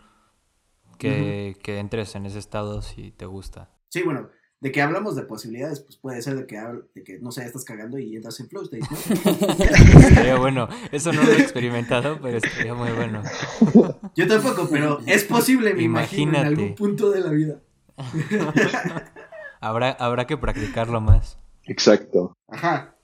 [0.99, 3.71] que, que entres en ese estado si te gusta.
[3.89, 6.61] Sí, bueno, de que hablamos de posibilidades, pues puede ser de que,
[6.95, 10.01] de que no sé, estás cagando y entras en flow state, ¿no?
[10.01, 10.69] Estaría bueno.
[10.91, 13.23] Eso no lo he experimentado, pero estaría muy bueno.
[14.17, 16.47] Yo tampoco, pero es posible, me imagino, en Imagínate.
[16.63, 17.61] algún punto de la vida.
[19.61, 21.39] Habrá, habrá que practicarlo más.
[21.65, 22.33] Exacto.
[22.49, 22.97] Ajá.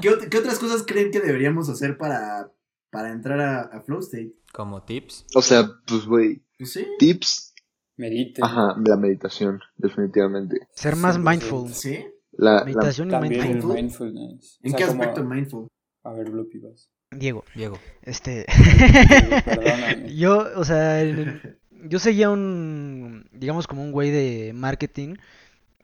[0.00, 2.50] ¿Qué, qué otras cosas creen que deberíamos hacer para,
[2.90, 4.34] para entrar a, a flow state?
[4.52, 5.26] Como tips.
[5.34, 6.86] O sea, pues, güey, Pues sí.
[7.00, 7.53] tips,
[7.96, 8.42] Medite.
[8.42, 10.66] ajá, la meditación, definitivamente.
[10.74, 11.30] Ser más 100%.
[11.30, 11.68] mindful.
[11.72, 12.04] ¿Sí?
[12.32, 13.74] La, la- Meditación y mindful.
[13.74, 14.58] mindfulness.
[14.62, 15.68] ¿En O qué sea, como- aspecto mindful?
[16.02, 16.88] A ver, Lupi, vas.
[17.12, 17.78] Diego, Diego.
[18.02, 18.44] este...
[19.44, 20.14] Perdóname.
[20.16, 25.16] Yo, o sea, el- yo seguía un, digamos como un güey de marketing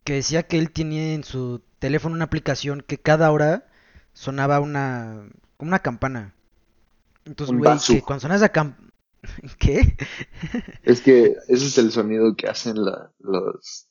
[0.02, 3.66] que decía que él tenía en su teléfono una aplicación que cada hora
[4.14, 6.34] sonaba una, como una campana.
[7.26, 8.89] Entonces, Un güey, que cuando sonaba esa campana...
[9.58, 9.96] ¿Qué?
[10.82, 13.88] es que ese es el sonido que hacen la- los,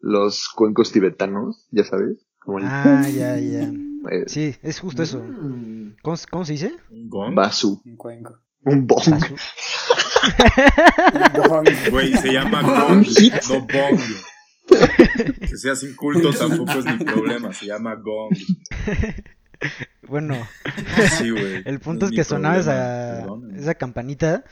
[0.00, 2.18] los cuencos tibetanos, ya sabes.
[2.38, 3.62] Como el Ah, ya, ya.
[4.10, 5.20] eh, Sí, es justo eso.
[5.20, 5.94] Mm.
[6.02, 6.74] ¿Cómo, se- cómo se dice?
[6.90, 7.34] Un gong.
[7.34, 8.38] basu, Un cuenco.
[8.64, 9.08] un bong.
[9.08, 9.36] Bazoo.
[11.90, 13.06] Güey, se llama Un gong,
[13.48, 14.00] no bong.
[15.48, 18.34] Que seas inculto tampoco es mi problema, se llama gong.
[20.06, 20.36] Bueno,
[21.18, 21.62] Sí, güey.
[21.64, 23.58] el punto no es que sonaba esa, perdóname.
[23.60, 24.44] esa campanita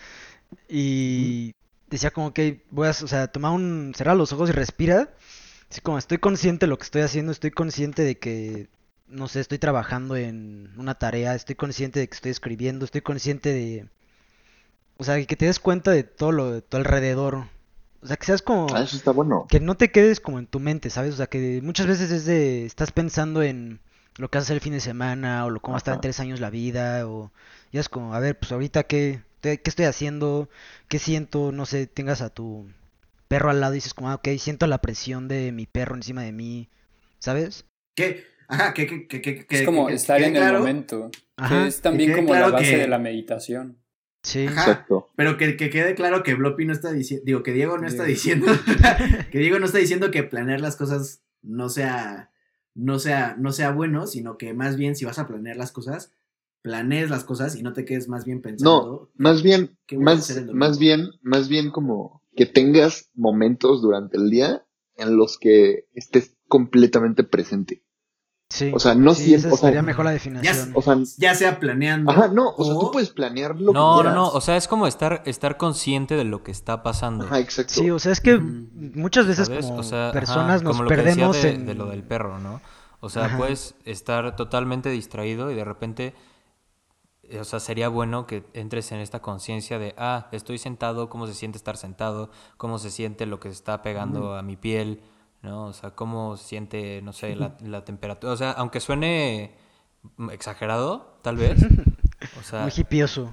[0.68, 1.55] y
[1.88, 5.11] decía como que voy a, o sea, tomar un, cerrar los ojos y respira.
[5.70, 8.68] Así como estoy consciente de lo que estoy haciendo, estoy consciente de que,
[9.07, 13.53] no sé, estoy trabajando en una tarea, estoy consciente de que estoy escribiendo, estoy consciente
[13.53, 13.87] de,
[14.96, 17.44] o sea, que te des cuenta de todo lo de tu alrededor.
[18.03, 18.66] O sea, que seas como...
[18.75, 19.46] Ah, eso está bueno.
[19.49, 21.14] Que no te quedes como en tu mente, ¿sabes?
[21.14, 23.81] O sea, que muchas veces es de, estás pensando en
[24.20, 25.94] lo que vas a hacer el fin de semana, o lo cómo va a estar
[25.94, 27.33] en tres años la vida, o
[27.72, 30.48] ya es como, a ver, pues ahorita qué, qué estoy haciendo,
[30.88, 32.68] qué siento, no sé, tengas a tu
[33.28, 36.22] perro al lado y dices como, ah, ok, siento la presión de mi perro encima
[36.22, 36.68] de mí,
[37.18, 37.64] ¿sabes?
[37.96, 38.24] ¿Qué?
[38.48, 41.11] Ajá, que, que, que, que, que- Es como estar en el momento.
[41.37, 43.78] Ajá, Que es también como la claro base que- de la meditación.
[44.22, 44.61] Sí, Ajá.
[44.62, 45.09] Exacto.
[45.16, 48.04] Pero que, que quede claro que Bloppy no está diciendo, digo, que Diego no está
[48.04, 48.46] diciendo,
[49.30, 52.30] que Diego no está diciendo que planear las cosas no sea,
[52.74, 56.12] no sea, no sea bueno, sino que más bien si vas a planear las cosas,
[56.62, 59.11] planees las cosas y no te quedes más bien pensando.
[59.14, 60.54] Más bien, ¿Qué voy a más, domingo?
[60.54, 64.64] más bien, más bien como que tengas momentos durante el día
[64.96, 67.83] en los que estés completamente presente.
[68.50, 68.70] Sí.
[68.74, 70.72] O sea, no sí, siempre, esa o sea, sería mejor la definición.
[70.74, 72.10] o sea, Ya sea planeando.
[72.10, 74.14] ajá, no, o sea, tú puedes planear lo No, que no, quieras.
[74.14, 74.28] no.
[74.28, 77.24] O sea, es como estar, estar consciente de lo que está pasando.
[77.24, 77.72] Ajá, exacto.
[77.72, 79.66] Sí, o sea, es que muchas veces ¿sabes?
[79.66, 81.66] como O sea, ajá, personas nos como lo que decía perdemos de, en...
[81.66, 82.60] de lo del perro, ¿no?
[83.00, 83.38] O sea, Ajá.
[83.38, 86.14] puedes estar totalmente distraído y de repente,
[87.22, 91.26] eh, o sea, sería bueno que entres en esta conciencia de, ah, estoy sentado, cómo
[91.26, 95.00] se siente estar sentado, cómo se siente lo que se está pegando a mi piel,
[95.42, 95.66] ¿no?
[95.66, 98.33] O sea, cómo siente, no sé, la, la temperatura.
[98.33, 99.57] O sea, aunque suene
[100.33, 101.59] exagerado, tal vez.
[102.38, 103.33] O sea, Muy hipioso.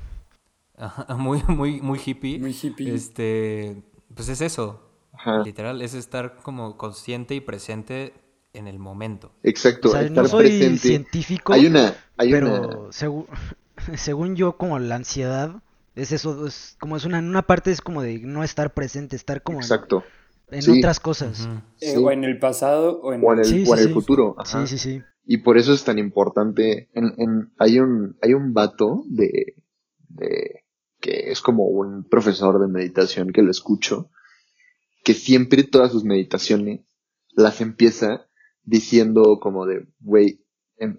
[0.78, 2.39] Ajá, muy, muy, muy hippie.
[2.39, 2.93] Muy hippie.
[2.96, 3.84] Este,
[4.15, 4.82] pues es eso.
[5.12, 5.43] Ajá.
[5.43, 8.13] Literal, es estar como consciente y presente
[8.54, 9.34] en el momento.
[9.43, 10.78] Exacto, O sea, estar no soy presente.
[10.88, 13.28] científico, Hay una, hay una, pero segu-
[13.98, 15.62] según yo, como la ansiedad,
[15.96, 19.41] es eso, es como es una, una parte es como de no estar presente, estar
[19.43, 20.04] como exacto, en
[20.50, 20.80] Sí.
[20.80, 21.48] otras cosas.
[21.82, 21.98] Eh, Sí.
[21.98, 23.94] O en el pasado o en o en el, Sí, o en sí, el sí.
[23.94, 24.66] futuro, ajá.
[24.66, 25.02] Sí, sí, sí.
[25.26, 26.90] Y por eso es tan importante.
[26.94, 29.56] En, en, hay un, hay un vato de,
[30.08, 30.64] de,
[31.02, 34.10] que es como un profesor de meditación que lo escucho,
[35.04, 36.82] que siempre todas sus meditaciones
[37.36, 38.28] las empieza
[38.64, 40.46] diciendo como de, güey,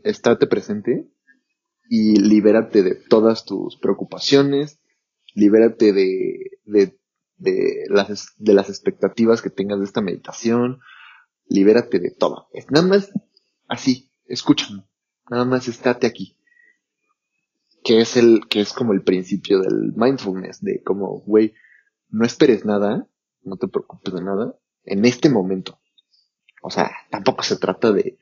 [0.05, 1.09] estate presente
[1.89, 4.79] y libérate de todas tus preocupaciones,
[5.35, 6.98] libérate de, de,
[7.39, 10.81] de las, de las expectativas que tengas de esta meditación,
[11.49, 12.49] libérate de todo.
[12.53, 13.11] Es nada más
[13.67, 14.85] así, escúchame,
[15.31, 16.37] nada más estate aquí.
[17.85, 21.55] Que es el, que es como el principio del mindfulness, de como, güey,
[22.11, 23.07] no esperes nada,
[23.43, 25.79] no te preocupes de nada, en este momento.
[26.63, 28.19] O sea, tampoco se trata de,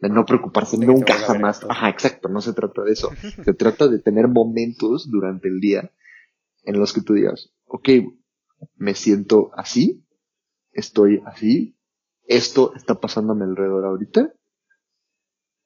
[0.00, 1.60] de no preocuparse De nunca jamás.
[1.68, 3.10] Ajá, exacto, no se trata de eso.
[3.44, 5.90] se trata de tener momentos durante el día
[6.64, 7.88] en los que tú digas, ok,
[8.76, 10.04] me siento así,
[10.72, 11.76] estoy así,
[12.26, 14.32] esto está pasando a mi alrededor ahorita,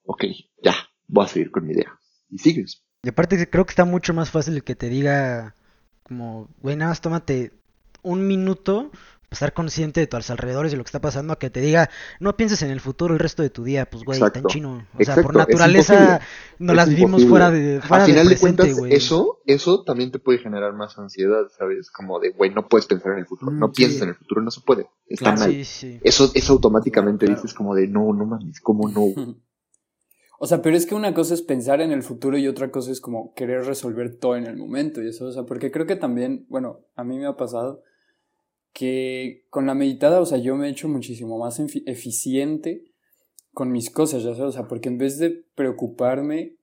[0.05, 0.25] ok,
[0.63, 0.75] ya,
[1.07, 1.99] voy a seguir con mi idea.
[2.29, 2.85] Y sigues.
[3.03, 5.55] Y aparte creo que está mucho más fácil que te diga
[6.03, 7.53] como, güey, nada más tómate
[8.03, 8.91] un minuto
[9.35, 12.37] estar consciente de tus alrededores y lo que está pasando a que te diga, no
[12.37, 14.73] pienses en el futuro el resto de tu día, pues güey, tan chino.
[14.75, 16.21] O sea, Exacto, por naturaleza
[16.59, 18.93] no las vivimos fuera de fuera Al del final de presente, cuentas, güey.
[18.95, 21.91] eso, eso también te puede generar más ansiedad, ¿sabes?
[21.91, 23.53] Como de, güey, no puedes pensar en el futuro.
[23.53, 23.73] Mm, no sí.
[23.77, 24.87] piensas en el futuro, no se puede.
[25.09, 25.41] Está Claro.
[25.41, 25.51] mal.
[25.51, 26.01] Sí, sí.
[26.03, 27.41] Eso, eso automáticamente claro.
[27.41, 29.05] dices como de, no, no mames, ¿cómo no?
[30.41, 32.91] O sea, pero es que una cosa es pensar en el futuro y otra cosa
[32.91, 35.97] es como querer resolver todo en el momento y eso, o sea, porque creo que
[35.97, 37.83] también, bueno, a mí me ha pasado
[38.75, 42.85] que con la meditada, o sea, yo me he hecho muchísimo más efi- eficiente
[43.53, 46.57] con mis cosas, ya sabes, o sea, porque en vez de preocuparme,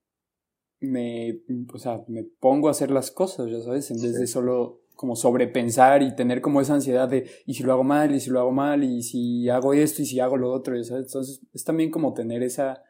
[0.81, 1.39] me,
[1.73, 5.15] o sea, me pongo a hacer las cosas, ya sabes, en vez de solo como
[5.15, 8.39] sobrepensar y tener como esa ansiedad de, y si lo hago mal, y si lo
[8.39, 11.63] hago mal, y si hago esto, y si hago lo otro, ya sabes, entonces es
[11.63, 12.83] también como tener esa,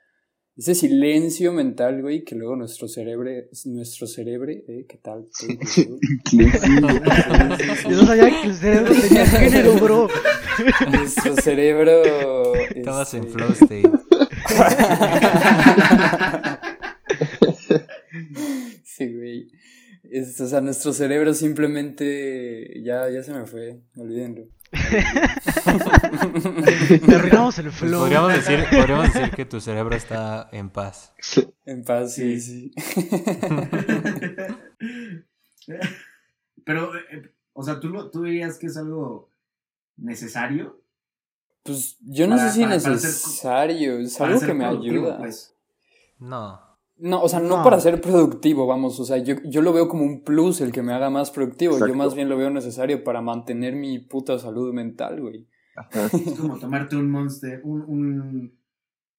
[0.58, 3.30] ese silencio mental, güey, que luego nuestro cerebro,
[3.66, 4.86] nuestro cerebro, ¿eh?
[4.88, 5.28] ¿Qué tal?
[6.32, 10.08] Yo no sabía que el cerebro tenía género, bro.
[10.92, 12.54] nuestro cerebro...
[12.76, 13.92] Estabas en este, flow state.
[18.84, 19.48] Sí, güey.
[20.12, 24.48] Es- o sea, nuestro cerebro simplemente ya, ya se me fue, olvídenlo.
[27.14, 28.00] Arruinamos el Pues flow.
[28.02, 31.14] podríamos, decir, podríamos decir que tu cerebro está en paz.
[31.66, 32.72] En paz, sí, sí.
[36.66, 39.30] Pero, eh, o sea, ¿tú, lo, ¿tú dirías que es algo
[39.98, 40.80] necesario?
[41.64, 45.18] Pues yo no Para- sé si para- para ser- necesario, es algo que me ayuda.
[45.20, 45.54] Pues.
[46.20, 46.60] No.
[47.02, 47.64] No, o sea, no, No.
[47.64, 50.84] para ser productivo, vamos, o sea, yo, yo lo veo como un plus el que
[50.84, 51.78] me haga más productivo.
[51.80, 55.48] Yo más bien lo veo necesario para mantener mi puta salud mental, güey.
[56.14, 58.54] Es como tomarte un monster, un, un,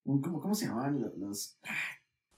[0.04, 1.58] un ¿cómo, ¿cómo se llamaban los, los-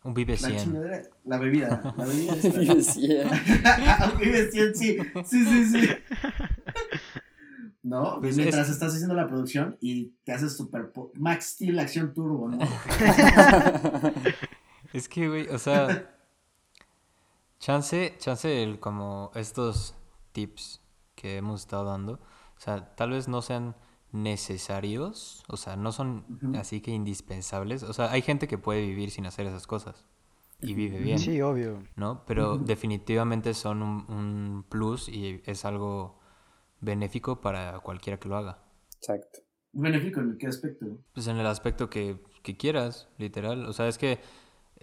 [0.04, 0.56] Un Vive la 100.
[0.58, 1.02] chingadera?
[1.24, 2.62] La bebida, la bebida esta.
[2.62, 3.24] Yo decía,
[4.14, 5.88] Un Vive 100, sí, sí, sí, sí.
[7.82, 8.18] ¿No?
[8.20, 12.48] Pues Mientras es- estás haciendo la producción y te haces super Max Steel Acción Turbo,
[12.48, 12.58] ¿no?
[14.94, 16.08] Es que, güey, o sea,
[17.58, 19.96] chance, chance el, como estos
[20.30, 20.80] tips
[21.16, 23.74] que hemos estado dando, o sea, tal vez no sean
[24.12, 29.10] necesarios, o sea, no son así que indispensables, o sea, hay gente que puede vivir
[29.10, 30.06] sin hacer esas cosas
[30.60, 31.82] y vive bien, Sí, obvio.
[31.96, 32.24] ¿no?
[32.24, 36.20] Pero definitivamente son un, un plus y es algo
[36.80, 38.62] benéfico para cualquiera que lo haga.
[38.98, 39.40] Exacto.
[39.72, 40.86] Benéfico en qué aspecto?
[41.12, 43.66] Pues en el aspecto que, que quieras, literal.
[43.66, 44.20] O sea, es que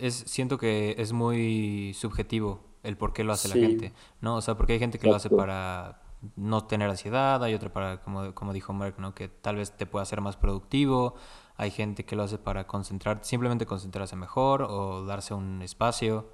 [0.02, 3.60] es, siento que es muy subjetivo el por qué lo hace Sí.
[3.60, 4.36] la gente, ¿no?
[4.36, 6.02] O sea, porque hay gente que lo hace para
[6.36, 9.14] no tener ansiedad, hay otra para, como, como dijo Mark, ¿no?
[9.16, 11.16] Que tal vez te pueda hacer más productivo,
[11.56, 16.30] hay gente que lo hace para concentrar, simplemente concentrarse mejor o darse un espacio.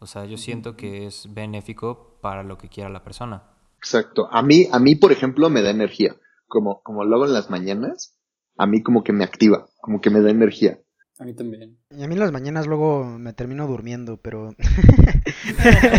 [0.00, 3.44] O sea, yo siento que es benéfico para lo que quiera la persona.
[3.78, 4.28] Exacto.
[4.32, 6.16] A mí, a mí, por ejemplo, me da energía.
[6.46, 8.18] Como, como lo hago en las mañanas,
[8.56, 10.78] a mí como que me activa, como que me da energía.
[11.18, 11.78] A mí también.
[11.90, 14.54] Y a mí en las mañanas luego me termino durmiendo, pero...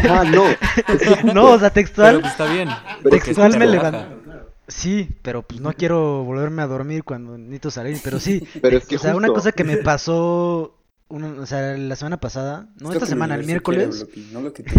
[0.10, 0.44] Ah, no.
[1.34, 2.20] no, o sea, textual...
[2.20, 2.70] pues está bien.
[3.10, 4.22] Textual te me levanto.
[4.68, 8.48] Sí, pero pues no quiero volverme a dormir cuando necesito salir, pero sí.
[8.62, 10.76] Pero es que O sea, una cosa que me pasó,
[11.08, 14.54] una- o sea, la semana pasada, no Es esta semana, el quiere, miércoles, no lo
[14.54, 14.74] que tú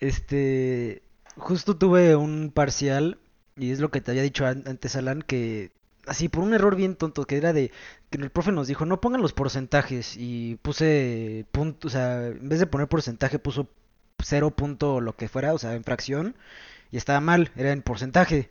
[0.00, 1.02] este,
[1.36, 3.18] justo tuve un parcial,
[3.56, 5.70] y es lo que te había dicho an- antes, Alan, que
[6.08, 7.70] así, por un error bien tonto, que era de,
[8.10, 12.48] que el profe nos dijo, no pongan los porcentajes, y puse punto, o sea, en
[12.48, 13.68] vez de poner porcentaje, puso
[14.22, 16.36] cero punto lo que fuera, o sea, en fracción,
[16.90, 18.50] y estaba mal, era en porcentaje.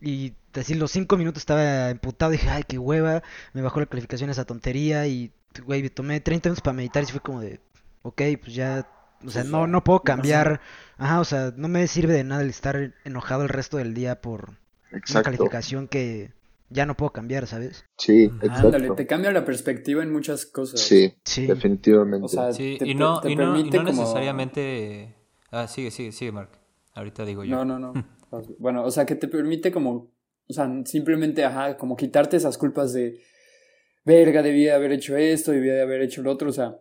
[0.00, 4.30] Y así los cinco minutos estaba emputado, dije, ay, qué hueva, me bajó la calificación
[4.30, 5.32] esa tontería y,
[5.64, 7.60] güey, tomé 30 minutos para meditar y fue como de,
[8.02, 8.86] ok, pues ya,
[9.24, 10.60] o sea, no, no puedo cambiar,
[10.98, 14.20] ajá, o sea, no me sirve de nada el estar enojado el resto del día
[14.20, 14.56] por
[15.10, 16.32] una calificación que
[16.72, 17.84] ya no puedo cambiar, ¿sabes?
[17.98, 18.26] Sí.
[18.32, 18.94] Ándale, exacto.
[18.96, 20.80] te cambia la perspectiva en muchas cosas.
[20.80, 21.46] Sí, Sí.
[21.46, 22.24] definitivamente.
[22.24, 25.16] O sea, Sí, te- y no, te y no, y permite no como- necesariamente...
[25.50, 26.50] Ah, sigue, sigue, sigue, Mark.
[26.94, 27.56] Ahorita digo yo.
[27.56, 27.92] No, no, no.
[28.58, 30.10] Bueno, o sea, que te permite como,
[30.48, 33.20] o sea, simplemente, ajá, como quitarte esas culpas de,
[34.06, 36.78] verga, debía haber hecho esto, debía de haber hecho lo otro, o sea,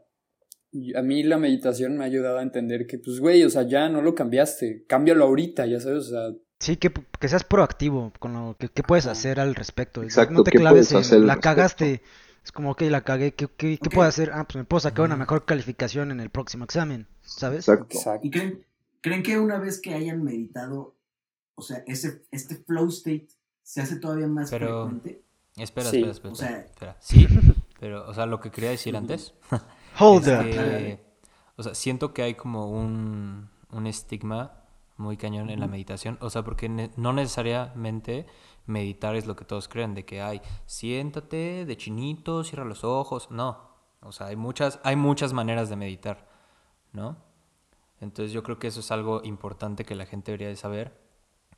[0.96, 3.90] a mí la meditación me ha ayudado a entender que, pues, güey, o sea, ya
[3.90, 8.34] no lo cambiaste, cámbialo ahorita, ya sabes, o sea, Sí, que, que seas proactivo con
[8.34, 10.04] lo que, que puedes hacer al respecto.
[10.04, 12.04] Exacto, no te ¿qué claves puedes hacer en al la cagaste.
[12.46, 14.30] Es como, ok, la cagué, ¿qué, qué, puedo hacer?
[14.32, 17.68] Ah, pues me puedo sacar una mejor calificación en el próximo examen, ¿sabes?
[17.68, 17.96] Exacto.
[17.98, 18.28] exacto.
[18.28, 18.66] ¿Y creen,
[19.02, 20.96] creen que una vez que hayan meditado,
[21.56, 23.28] o sea, ese, este flow state
[23.64, 25.24] se hace todavía más Pero- frecuente?
[25.58, 26.98] Espera, Sí, espera, espera, o sea- espera.
[27.00, 27.28] Sí,
[27.80, 29.34] pero, o sea, lo que quería decir antes
[30.00, 30.44] Hold es up.
[30.46, 31.00] que, Dale, dale.
[31.56, 34.61] o sea, siento que hay como un, un estigma
[35.02, 36.18] muy cañón en la meditación.
[36.22, 38.26] O sea, porque ne- no necesariamente
[38.66, 43.30] meditar es lo que todos creen, de que hay, siéntate de chinito, cierra los ojos.
[43.32, 43.72] No.
[44.02, 46.28] O sea, hay muchas, hay muchas maneras de meditar,
[46.94, 47.18] ¿no?
[48.00, 51.00] Entonces yo creo que eso es algo importante que la gente debería de saber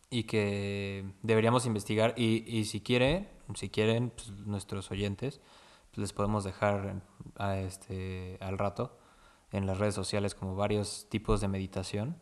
[0.10, 5.40] y que deberíamos investigar y, y si quiere, si quieren pues, nuestros oyentes,
[5.92, 7.02] pues les podemos dejar
[7.38, 8.98] a este al rato
[9.52, 12.18] en las redes sociales como varios tipos de meditación.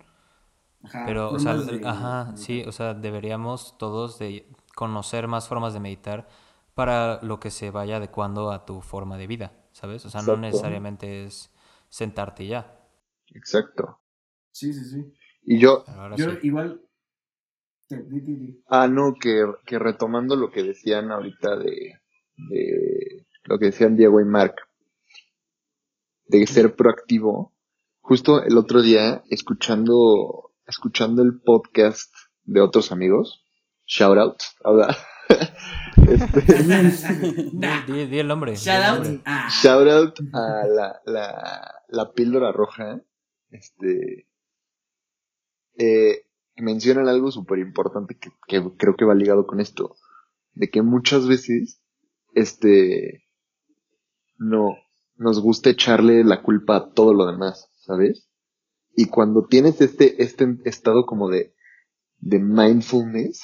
[0.84, 5.74] Ajá, Pero, o sea, de ajá, sí, o sea, deberíamos todos de conocer más formas
[5.74, 6.28] de meditar
[6.74, 10.06] para lo que se vaya adecuando a tu forma de vida, ¿sabes?
[10.06, 11.52] O sea, no necesariamente es
[11.90, 12.80] sentarte ya.
[13.34, 14.00] Exacto.
[14.52, 15.14] Sí, sí, sí.
[15.44, 15.84] Y yo,
[16.18, 16.40] Yo sí.
[16.44, 16.82] igual.
[18.68, 22.00] ah, no, que, que retomando lo que decían ahorita de,
[22.50, 24.56] de lo que decían Diego y Mark,
[26.28, 27.54] de ser proactivo,
[28.02, 33.46] justo el otro día, escuchando, escuchando el podcast de otros amigos,
[33.86, 34.96] shout out, ahora,
[36.10, 36.42] este.
[37.88, 38.52] Di, di el nombre.
[38.52, 39.04] di Shout el out.
[39.04, 39.22] nombre.
[39.26, 39.50] Ah.
[39.50, 43.02] Shout out a la, la, la píldora roja.
[43.50, 44.28] Este.
[45.78, 46.26] Eh,
[46.58, 49.96] mencionan algo súper importante que, que creo que va ligado con esto.
[50.54, 51.82] De que muchas veces,
[52.34, 53.26] este.
[54.38, 54.76] No.
[55.16, 58.28] Nos gusta echarle la culpa a todo lo demás, ¿sabes?
[58.96, 61.54] Y cuando tienes este, este estado como de,
[62.20, 63.42] de mindfulness,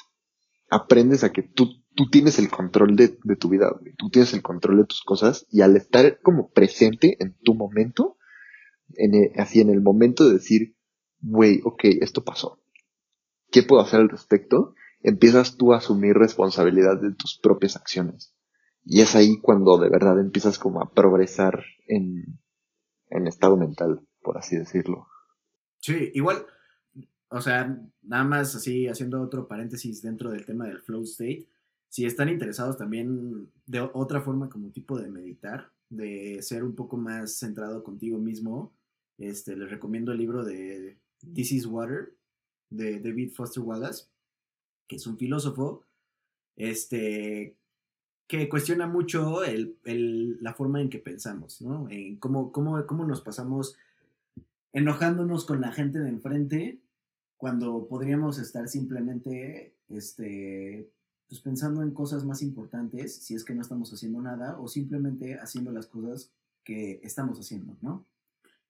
[0.69, 3.73] aprendes a que tú, tú tienes el control de, de tu vida.
[3.97, 8.17] Tú tienes el control de tus cosas y al estar como presente en tu momento,
[8.95, 10.75] en e- así en el momento de decir,
[11.21, 12.59] güey, ok, esto pasó.
[13.51, 14.73] ¿Qué puedo hacer al respecto?
[15.01, 18.33] Empiezas tú a asumir responsabilidad de tus propias acciones.
[18.83, 22.39] Y es ahí cuando de verdad empiezas como a progresar en,
[23.09, 25.07] en estado mental, por así decirlo.
[25.87, 26.45] Sí, igual,
[27.29, 31.47] o sea, nada más así haciendo otro paréntesis dentro del tema del flow state,
[31.87, 36.97] si están interesados también de otra forma como tipo de meditar, de ser un poco
[36.97, 38.73] más centrado contigo mismo,
[39.17, 40.97] este, les recomiendo el libro de
[41.33, 42.13] This is Water
[42.69, 44.07] de David Foster Wallace,
[44.89, 45.85] que es un filósofo,
[46.57, 47.55] este,
[48.27, 51.87] que cuestiona mucho el, el- la forma en que pensamos, ¿no?
[51.89, 53.77] En cómo, cómo, cómo nos pasamos
[54.77, 56.83] enojándonos con la gente de enfrente
[57.35, 60.91] cuando podríamos estar simplemente este
[61.27, 65.39] pues pensando en cosas más importantes si es que no estamos haciendo nada o simplemente
[65.39, 66.31] haciendo las cosas
[66.63, 68.05] que estamos haciendo, ¿no?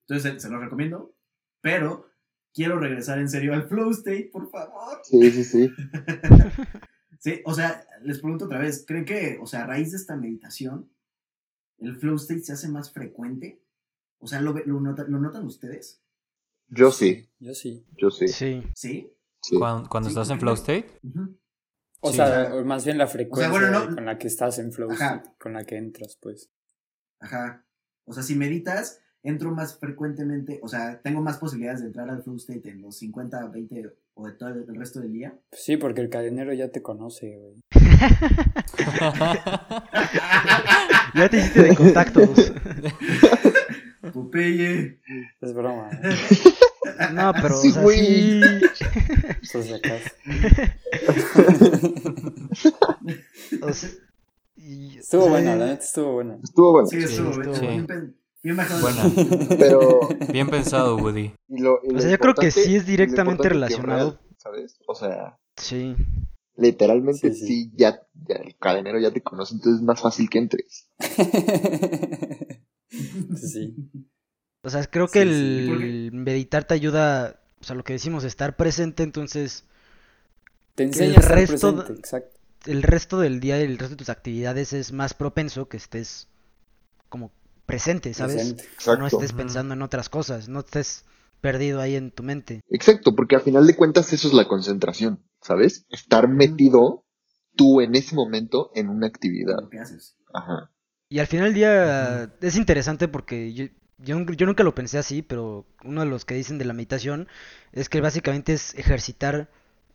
[0.07, 1.13] Entonces se, lo recomiendo,
[1.59, 2.09] pero
[2.53, 5.01] quiero regresar en serio al flow state, por favor.
[5.03, 5.69] Sí, sí, sí.
[7.19, 10.15] Sí, o sea, les pregunto otra vez, ¿creen que, o sea, a raíz de esta
[10.15, 10.87] meditación,
[11.79, 13.59] el flow state se hace más frecuente?
[14.19, 16.01] O sea, ¿lo, ve- lo, nota- ¿lo notan ustedes?
[16.69, 17.85] Yo sí, Yo sí.
[17.97, 18.27] yo sí.
[18.27, 18.63] Sí.
[18.75, 19.13] ¿Sí?
[19.41, 19.57] sí.
[19.57, 20.99] Cuando, cuando Sí, estás en flow state.
[22.01, 22.17] O Sí.
[22.17, 25.15] sea, o más bien la frecuencia bueno, no- con la que estás en flow, Ajá.
[25.17, 26.51] state, con la que entras, pues.
[27.19, 27.65] Ajá.
[28.05, 32.23] O sea, si meditas, entro más frecuentemente, o sea, tengo más posibilidades de entrar al
[32.23, 35.39] flow state en los 50, 20 o de todo el, el resto del día.
[35.49, 37.61] Pues sí, porque el cadenero ya te conoce, güey.
[41.15, 42.29] Ya te hiciste de contactos.
[45.41, 46.15] Es broma, ¿eh?
[47.13, 47.97] No, pero Sí, o sea, güey.
[47.97, 48.41] sí.
[49.41, 50.09] Estás de acaso.
[53.61, 53.89] O sea,
[54.55, 56.37] y- Estuvo o sea, buena, la neta estuvo buena.
[56.43, 56.87] Estuvo bueno.
[56.87, 57.85] Sí, estuvo, estuvo bien,
[58.81, 59.01] bueno.
[59.59, 59.99] Pero
[60.31, 61.31] bien pensado, Woody.
[61.49, 64.11] Y lo- y lo O sea, yo creo que sí es directamente relacionado.
[64.11, 64.77] real, ¿Sabes?
[64.87, 65.95] O sea, Sí.
[66.55, 67.71] literalmente Sí, sí, sí.
[67.75, 70.89] ya, ya el cadenero ya te conoce, entonces es más fácil que entres.
[73.35, 73.75] sí.
[74.67, 78.55] O sea, creo que Sí, el meditar te ayuda, o sea, lo que decimos, estar
[78.57, 79.63] presente, entonces
[80.75, 82.39] Te el enseña a estar resto de- presente, exacto.
[82.65, 86.27] el resto del día y el resto de tus actividades es más propenso que estés
[87.09, 87.31] como
[87.65, 88.35] presente, ¿sabes?
[88.35, 88.63] Presente.
[88.73, 88.99] Exacto.
[88.99, 91.05] No estés pensando en otras cosas, no estés
[91.41, 92.61] perdido ahí en tu mente.
[92.69, 95.85] Exacto, porque a final de cuentas eso es la concentración, ¿sabes?
[95.89, 97.05] Estar metido
[97.55, 99.59] tú en ese momento en una actividad.
[99.81, 100.15] Haces.
[100.33, 100.71] Ajá.
[101.09, 103.65] Y al final del día es interesante porque yo,
[103.97, 107.27] yo, yo nunca lo pensé así, pero uno de los que dicen de la meditación
[107.71, 109.49] es que básicamente es ejercitar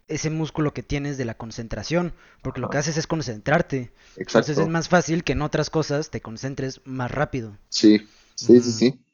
[0.08, 3.92] ese músculo que tienes de la concentración, porque lo que haces es concentrarte.
[4.16, 4.28] Exacto.
[4.28, 7.56] Entonces es más fácil que en otras cosas te concentres más rápido.
[7.68, 7.98] Sí,
[8.36, 9.04] sí, sí, sí.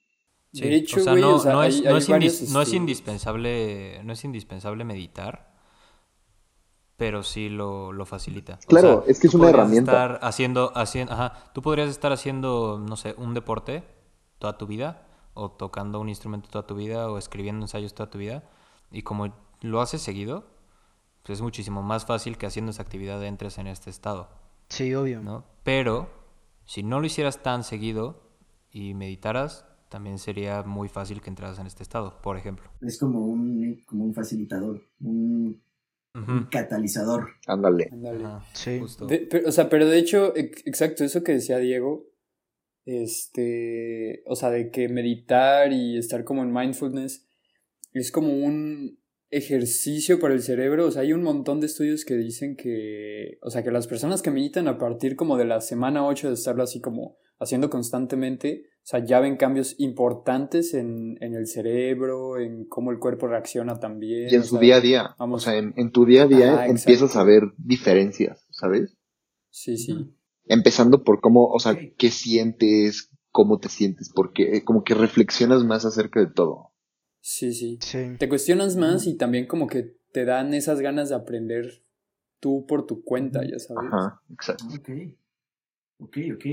[0.52, 2.48] Sí, De hecho, o sea, no, o sea, no es, hay- no es varios indis-
[2.48, 2.74] no es estudios.
[2.74, 5.52] indispensable, no es indispensable meditar,
[6.96, 8.58] pero sí lo, lo facilita.
[8.66, 9.92] O Claro, sea, es que es una herramienta.
[9.92, 13.84] Estar haciendo, haciendo, ajá, tú podrías estar haciendo, no sé, un deporte
[14.38, 18.18] toda tu vida, o tocando un instrumento toda tu vida, o escribiendo ensayos toda tu
[18.18, 18.42] vida,
[18.90, 19.32] y como
[19.62, 20.46] lo haces seguido,
[21.24, 24.28] pues es muchísimo más fácil que haciendo esa actividad entres en este estado,
[24.68, 25.22] Sí, obvio.
[25.22, 25.44] ¿no?
[25.64, 26.08] Pero
[26.64, 28.20] si no lo hicieras tan seguido
[28.70, 32.68] y meditaras, también sería muy fácil que entraras en este estado, por ejemplo.
[32.82, 35.62] Es como un, como un facilitador, un,
[36.50, 37.28] catalizador.
[37.46, 37.88] Ándale.
[37.92, 38.24] Ándale.
[38.52, 38.78] Sí.
[38.80, 39.06] justo.
[39.06, 42.04] De- pero, o sea, pero de hecho, ex- exacto, eso que decía Diego,
[42.88, 47.28] este, o sea, de que meditar y estar como en mindfulness
[47.92, 48.98] es como un
[49.30, 53.50] ejercicio para el cerebro, o sea, hay un montón de estudios que dicen que, o
[53.50, 56.62] sea, que las personas que meditan a partir como de la semana 8 de estarlo
[56.62, 62.64] así como haciendo constantemente, o sea, ya ven cambios importantes en, en el cerebro, en
[62.68, 64.28] cómo el cuerpo reacciona también.
[64.30, 65.14] Y en su sea, día a día.
[65.18, 65.42] vamos.
[65.42, 67.20] O sea, en, en tu día a día empiezas exacto.
[67.20, 68.96] a ver diferencias, ¿sabes?
[69.50, 70.17] Sí, sí.
[70.48, 75.84] Empezando por cómo, o sea, qué sientes, cómo te sientes, porque como que reflexionas más
[75.84, 76.72] acerca de todo.
[77.20, 77.78] Sí, sí.
[77.80, 78.16] Sí.
[78.18, 81.82] Te cuestionas más y también como que te dan esas ganas de aprender
[82.40, 83.92] tú por tu cuenta, ya sabes.
[83.92, 84.64] Ajá, exacto.
[84.74, 84.90] Ok.
[86.00, 86.46] Ok, ok.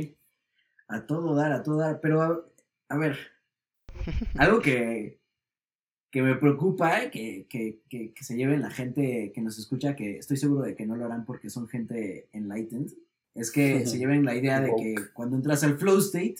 [0.88, 2.02] A todo dar, a todo dar.
[2.02, 2.46] Pero, a,
[2.90, 3.18] a ver,
[4.38, 5.20] algo que,
[6.12, 9.96] que me preocupa, eh, que, que, que, que se lleven la gente que nos escucha,
[9.96, 12.92] que estoy seguro de que no lo harán porque son gente enlightened,
[13.36, 16.38] es que se lleven la idea de que cuando entras al flow state,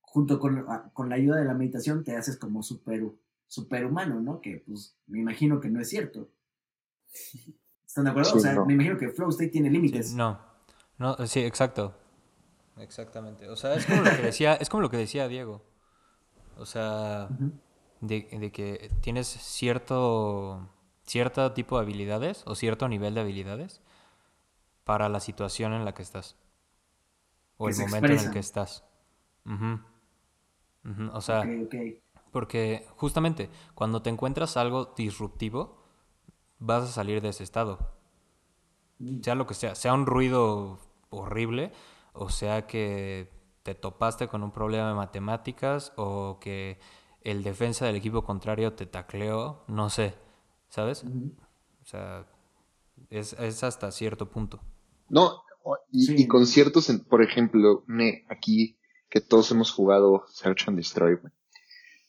[0.00, 3.02] junto con, a- con la ayuda de la meditación, te haces como super,
[3.48, 4.40] superhumano, ¿no?
[4.40, 6.30] Que pues me imagino que no es cierto.
[7.86, 8.30] ¿Están de acuerdo?
[8.30, 8.66] Sí, o sea, no.
[8.66, 10.12] me imagino que flow state tiene límites.
[10.14, 10.38] No,
[10.98, 11.94] no, sí, exacto.
[12.78, 13.48] Exactamente.
[13.48, 15.62] O sea, es como lo que decía, es como lo que decía Diego.
[16.58, 17.28] O sea,
[18.00, 20.68] de, de que tienes cierto,
[21.04, 23.80] cierto tipo de habilidades o cierto nivel de habilidades
[24.86, 26.36] para la situación en la que estás.
[27.58, 28.84] O Que el momento en el que estás.
[31.12, 31.44] O sea,
[32.32, 35.82] porque justamente cuando te encuentras algo disruptivo,
[36.58, 37.94] vas a salir de ese estado
[38.98, 39.20] Mm.
[39.22, 40.78] sea lo que sea, sea un ruido
[41.10, 41.72] horrible,
[42.12, 43.30] o sea que
[43.62, 46.78] te topaste con un problema de matemáticas, o que
[47.22, 50.14] el defensa del equipo contrario te tacleó, no sé,
[50.68, 51.04] ¿sabes?
[51.82, 52.26] O sea,
[53.10, 54.60] es, es hasta cierto punto.
[55.08, 55.42] No,
[55.90, 56.14] y, Sí.
[56.18, 58.78] y conciertos, en, por ejemplo, ne, aquí
[59.08, 61.32] que todos hemos jugado Search and Destroy, güey.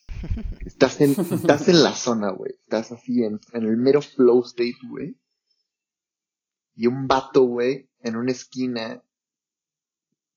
[0.65, 2.53] Estás en, estás en la zona, güey.
[2.63, 5.15] Estás así en, en el mero flow state, güey.
[6.75, 9.03] Y un vato, güey, en una esquina,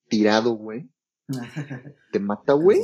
[0.09, 0.89] tirado, güey,
[2.13, 2.81] te mata, güey.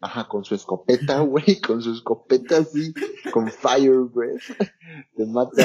[0.00, 2.94] Ajá, con su escopeta, güey, con su escopeta así,
[3.32, 4.36] con fire, güey.
[5.16, 5.64] Te mata.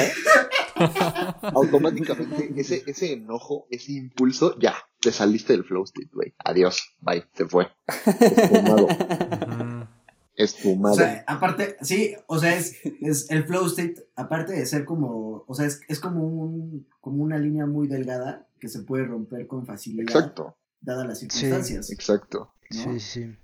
[1.54, 6.34] Automáticamente, ese, ese enojo, ese impulso, ya, te saliste del flow state, güey.
[6.44, 7.68] Adiós, bye, se fue.
[7.86, 9.86] Esfumado, Ujú.
[10.34, 10.94] esfumado.
[10.94, 15.44] O sea, aparte, sí, o sea, es, es el flow state, aparte de ser como,
[15.46, 19.46] o sea, es, es como un, como una línea muy delgada que se puede romper
[19.46, 22.52] con facilidad, Exacto, dadas las circunstancias, exacto.
[22.70, 22.82] ¿no?
[22.82, 23.36] Sí, sí.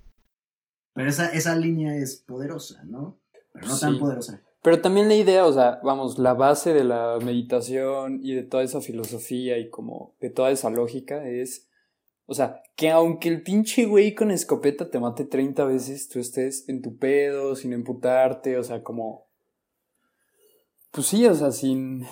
[0.93, 3.19] Pero esa, esa línea es poderosa, ¿no?
[3.51, 4.41] Pero no tan poderosa.
[4.65, 8.63] Pero también la idea, o sea, vamos, la base de la meditación y de toda
[8.63, 11.67] esa filosofía y como de toda esa lógica es,
[12.25, 16.67] o sea, que aunque el pinche güey con escopeta te mate 30 veces, tú estés
[16.67, 19.27] en tu pedo, sin emputarte, o sea, como...
[20.89, 22.03] Pues sí, o sea, sin,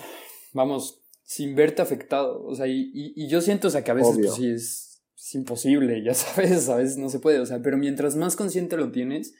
[0.53, 3.95] vamos, sin verte afectado, o sea, y, y, y yo siento, o sea, que a
[3.95, 7.63] veces, pues sí, es, es imposible, ya sabes, a veces no se puede, o sea,
[7.63, 9.33] pero mientras más consciente lo tienes,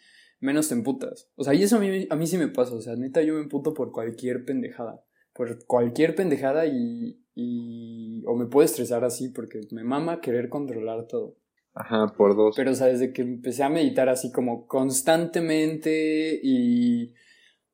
[0.44, 1.30] menos te emputas.
[1.36, 2.76] O sea, y eso a mí, a mí sí me pasa.
[2.76, 5.04] O sea, neta, yo me emputo por cualquier pendejada.
[5.34, 8.24] Por cualquier pendejada y, y...
[8.26, 11.38] O me puedo estresar así porque me mama querer controlar todo.
[11.74, 12.56] Ajá, por dos.
[12.56, 17.14] Pero, o sea, desde que empecé a meditar así como constantemente y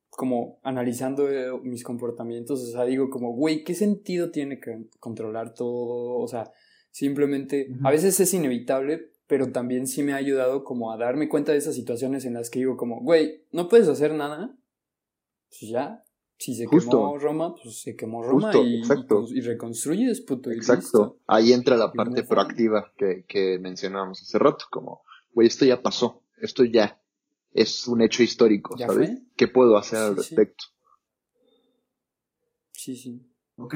[0.10, 5.54] como analizando eh, mis comportamientos, o sea, digo como, güey, ¿qué sentido tiene que controlar
[5.54, 6.20] todo?
[6.20, 6.52] O sea,
[6.92, 11.54] simplemente, a veces es inevitable, pero también sí me ha ayudado como a darme cuenta
[11.54, 14.58] de esas situaciones en las que digo como, güey, no puedes hacer nada,
[15.50, 16.04] pues ya,
[16.38, 16.98] si se Justo.
[16.98, 19.16] quemó Roma, pues se quemó Roma Justo, y, y exacto.
[19.22, 20.78] cons- y reconstruyes, puto, y Exacto.
[20.78, 21.18] listo.
[21.28, 25.04] Ahí entra la Y parte proactiva que, que mencionábamos hace rato, como,
[25.34, 27.02] güey, esto ya pasó, esto ya
[27.54, 29.10] es un hecho histórico, ¿Ya ¿sabes?
[29.10, 29.22] fue?
[29.38, 30.36] ¿Qué puedo hacer al Sí, sí.
[30.36, 30.66] respecto?
[32.72, 33.22] Sí, sí.
[33.58, 33.76] ¿Ok?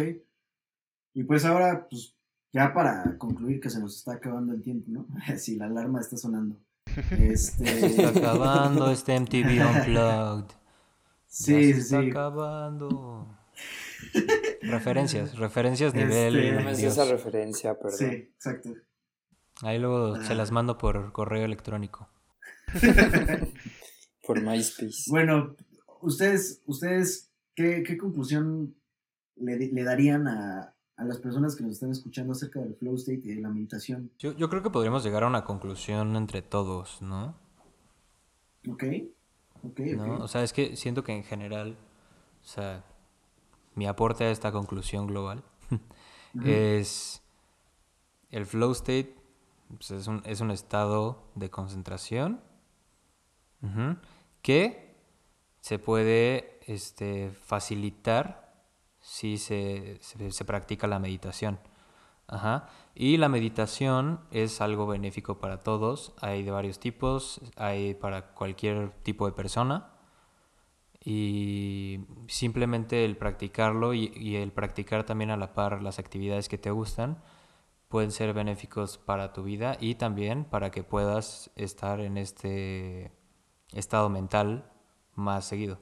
[1.13, 2.15] Y pues ahora, pues,
[2.53, 5.07] ya para concluir que se nos está acabando el tiempo, ¿no?
[5.37, 6.55] si la alarma está sonando.
[7.11, 7.65] Este...
[7.65, 10.47] Se está acabando este MTV Unplugged.
[10.49, 10.57] Ya
[11.27, 13.27] Sí, se sí, está acabando.
[14.61, 16.55] Referencias, referencias Este, nivel.
[16.55, 16.93] No me Dios.
[16.93, 17.97] esa referencia, perdón.
[17.97, 18.69] Sí, exacto.
[19.61, 20.35] Ahí luego se Ah.
[20.35, 22.07] las mando por correo electrónico.
[24.25, 25.09] Por MySpace.
[25.09, 25.55] Bueno,
[26.01, 28.75] ustedes, ustedes ¿qué, qué conclusión
[29.35, 33.35] le darían a, a las personas que nos están escuchando acerca del flow state y
[33.35, 34.11] de la meditación?
[34.19, 37.35] Yo, yo creo que podríamos llegar a una conclusión entre todos, ¿no?
[38.69, 38.83] ¿Ok?
[39.63, 39.79] ¿Ok?
[39.97, 40.17] ¿No?
[40.17, 41.77] O sea, es que siento que en general,
[42.41, 42.83] o sea,
[43.75, 45.43] mi aporte a esta conclusión global
[46.43, 47.21] es
[48.29, 49.15] el flow state
[49.77, 52.41] pues, es, un, es un estado de concentración
[54.41, 54.93] que
[55.61, 58.42] se puede este, facilitar
[59.03, 61.59] si se, se- se practica la meditación.
[62.27, 62.69] Ajá.
[62.95, 66.13] Y la meditación es algo benéfico para todos.
[66.21, 69.91] Hay de varios tipos, hay para cualquier tipo de persona.
[71.05, 76.57] Y simplemente el practicarlo y, y el practicar también a la par las actividades que
[76.57, 77.21] te gustan
[77.89, 83.13] pueden ser benéficos para tu vida y también para que puedas estar en este
[83.73, 84.71] estado mental
[85.15, 85.79] más seguido.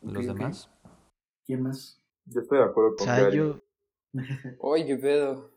[0.00, 0.70] ¿Los demás?
[1.46, 2.00] ¿Quién más?
[2.26, 3.36] Yo estoy de acuerdo O con sea, Gary.
[3.36, 3.60] yo,
[4.60, 5.50] Oye, qué pedo.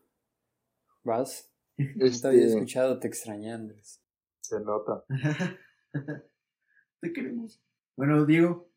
[1.04, 1.50] ¿Vas?
[1.96, 4.00] No te había Este, escuchado, te extrañé, Andrés.
[4.42, 5.04] Se nota.
[7.00, 7.60] Te queremos.
[7.96, 8.70] Bueno, Diego.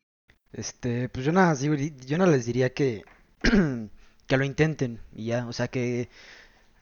[0.52, 3.04] este, pues yo nada, yo no les diría que,
[4.26, 6.08] que lo intenten y ya, o sea, que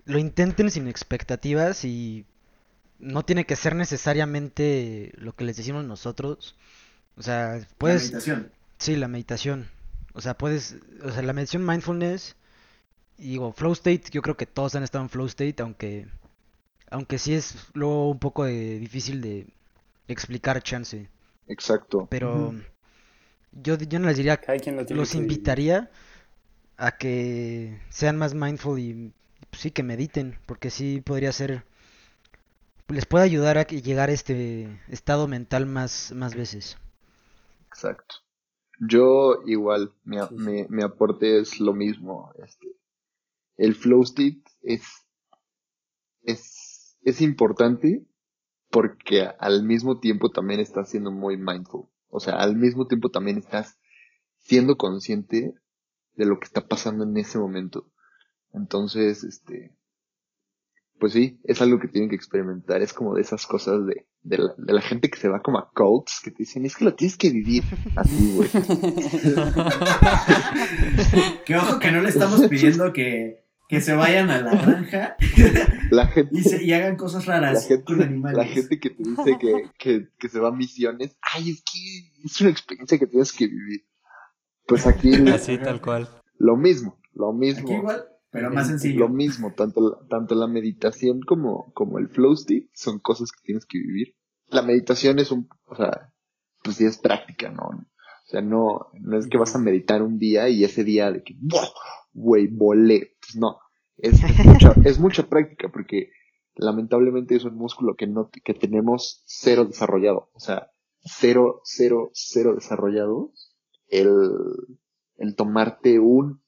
[0.06, 2.26] lo intenten sin expectativas y
[2.98, 6.56] no tiene que ser necesariamente lo que les decimos nosotros.
[7.16, 8.50] O sea, La puedes, meditación.
[8.78, 9.68] sí, la meditación.
[10.14, 12.36] O sea, puedes, o sea, la meditación mindfulness
[13.18, 16.08] y digo, flow state, yo creo que todos han estado en flow state, aunque,
[16.90, 19.48] aunque sí es luego un poco de- difícil de
[20.08, 21.08] explicar chance.
[21.46, 22.10] exacto.
[22.10, 22.54] Pero
[23.52, 24.40] yo, yo no les diría,
[24.88, 25.18] los que vivir.
[25.18, 25.90] invitaría
[26.78, 29.12] a que sean más mindful y
[29.50, 31.64] pues, sí que mediten, porque sí podría ser,
[32.88, 36.76] les puede ayudar a que llegar a este estado mental más, más veces.
[37.70, 38.22] Exacto.
[38.84, 40.66] Yo igual, mi, sí.
[40.68, 42.32] mi aporte es lo mismo.
[42.42, 42.66] Este,
[43.56, 44.82] el flow state es,
[46.22, 48.04] es, es importante
[48.70, 51.86] porque al mismo tiempo también estás siendo muy mindful.
[52.08, 53.78] O sea, al mismo tiempo también estás
[54.38, 55.54] siendo consciente
[56.14, 57.88] de lo que está pasando en ese momento.
[58.52, 59.76] Entonces, este,
[61.02, 62.80] pues sí, es algo que tienen que experimentar.
[62.80, 65.58] Es como de esas cosas de, de la, de la gente que se va como
[65.58, 67.64] a cults, que te dicen, es que lo tienes que vivir
[67.96, 68.48] así, güey.
[71.44, 75.16] Que ojo que no le estamos pidiendo que, que se vayan a la granja
[75.90, 78.38] La gente, y, se- y hagan cosas la raras gente, con animales.
[78.38, 81.80] la gente que te dice que, que, que se va a misiones, ay, es que
[82.24, 83.80] es una experiencia que tienes que vivir.
[84.68, 86.08] Pues aquí Así tal cual.
[86.38, 87.64] lo mismo, lo mismo.
[87.64, 89.08] Aquí igual, pero más Lo sencillo.
[89.08, 93.66] mismo, tanto, la- tanto la meditación como, como el flow state son cosas que tienes
[93.66, 94.16] que vivir.
[94.48, 96.12] La meditación es un, o sea,
[96.64, 97.62] pues sí es práctica, ¿no?
[97.62, 101.22] O sea, no, no es que vas a meditar un día y ese día de
[101.22, 101.34] que,
[102.12, 103.16] güey, volé.
[103.20, 103.58] Pues no,
[103.98, 106.10] es, es mucha, es mucha práctica porque
[106.54, 110.30] lamentablemente es un músculo que no, que tenemos cero desarrollado.
[110.34, 110.70] O sea,
[111.02, 113.32] cero, cero, cero desarrollado.
[113.88, 114.08] El,
[115.16, 116.41] el tomarte un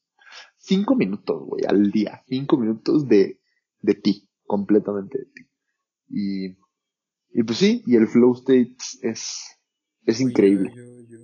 [0.65, 2.23] cinco minutos, güey, al día.
[2.27, 3.39] Cinco minutos de,
[3.81, 5.41] de ti, completamente de ti.
[6.09, 6.45] Y,
[7.39, 9.43] y pues sí, y el flow state es,
[10.05, 10.71] es increíble.
[10.75, 11.19] Yo, yo,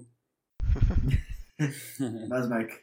[1.59, 1.67] yo.
[2.29, 2.73] Vas, Mike.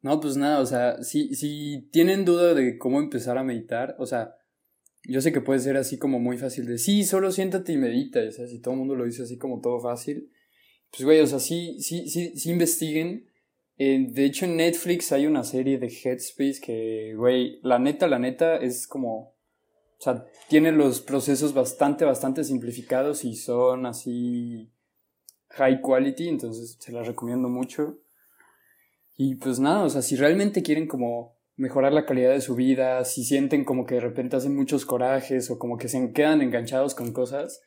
[0.00, 4.06] No, pues nada, o sea, si, si tienen duda de cómo empezar a meditar, o
[4.06, 4.34] sea,
[5.04, 8.20] yo sé que puede ser así como muy fácil de, sí, solo siéntate y medita,
[8.20, 10.28] o sea, si todo el mundo lo dice así como todo fácil,
[10.90, 13.26] pues güey, o sea, sí, sí, sí, sí investiguen.
[13.84, 18.20] Eh, de hecho, en Netflix hay una serie de Headspace que, güey, la neta, la
[18.20, 24.70] neta es como, o sea, tiene los procesos bastante, bastante simplificados y son así
[25.48, 27.98] high quality, entonces se las recomiendo mucho.
[29.16, 33.04] Y pues nada, o sea, si realmente quieren como mejorar la calidad de su vida,
[33.04, 36.94] si sienten como que de repente hacen muchos corajes o como que se quedan enganchados
[36.94, 37.62] con cosas,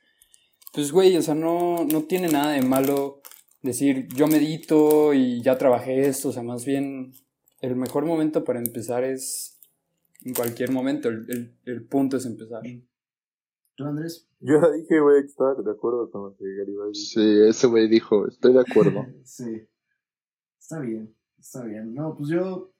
[0.72, 3.22] pues güey, o sea, no, no tiene nada de malo
[3.66, 7.14] decir yo medito y ya trabajé esto, o sea, más bien
[7.62, 9.60] el mejor momento para empezar es
[10.24, 12.62] en cualquier momento, el, el, el punto es empezar.
[13.76, 14.28] ¿Tú, Andrés?
[14.40, 16.94] Yo ya dije, güey, que estaba de acuerdo con lo que Garibay dijo.
[16.94, 19.06] Sí, ese güey dijo, estoy de acuerdo.
[19.24, 19.68] sí.
[20.60, 21.94] Está bien, está bien.
[21.94, 22.74] No, pues yo,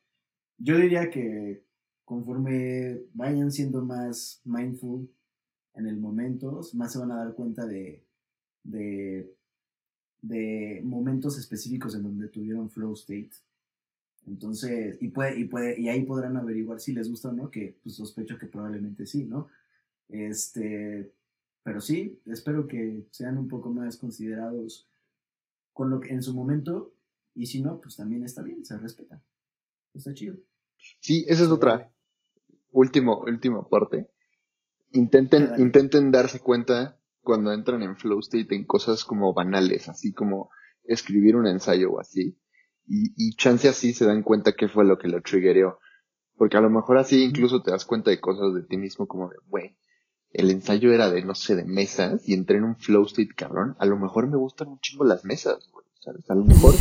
[0.58, 1.64] yo diría que
[2.06, 5.10] conforme vayan siendo más mindful
[5.74, 8.06] en el momento, más se van a dar cuenta de,
[8.64, 9.36] de,
[10.28, 13.32] de momentos específicos en donde tuvieron flow state.
[14.28, 17.78] Entonces, y puede, y puede, y ahí podrán averiguar si les gusta o no, que
[17.84, 19.48] pues sospecho que probablemente sí, ¿no?
[20.10, 21.12] Este,
[21.64, 24.88] pero sí, espero que sean un poco más considerados
[25.74, 26.94] con lo que en su momento,
[27.36, 29.22] y si no, pues también está bien, se respeta.
[29.94, 30.38] Está chido.
[31.00, 31.92] Sí, esa es otra.
[32.72, 34.10] Último, última parte.
[34.92, 40.50] Intenten, intenten darse cuenta cuando entran en flow state en cosas como banales, así como
[40.86, 42.40] escribir un ensayo o así.
[42.88, 45.80] Y, y chance así se dan cuenta qué fue lo que lo triggereó.
[46.38, 49.28] Porque a lo mejor así incluso te das cuenta de cosas de ti mismo como
[49.30, 49.76] de, güey,
[50.32, 53.76] el ensayo era de, no sé, de mesas y entré en un flow state cabrón.
[53.80, 55.84] A lo mejor me gustan un chingo las mesas, güey.
[56.02, 56.30] ¿Sabes?
[56.30, 56.76] A lo mejor,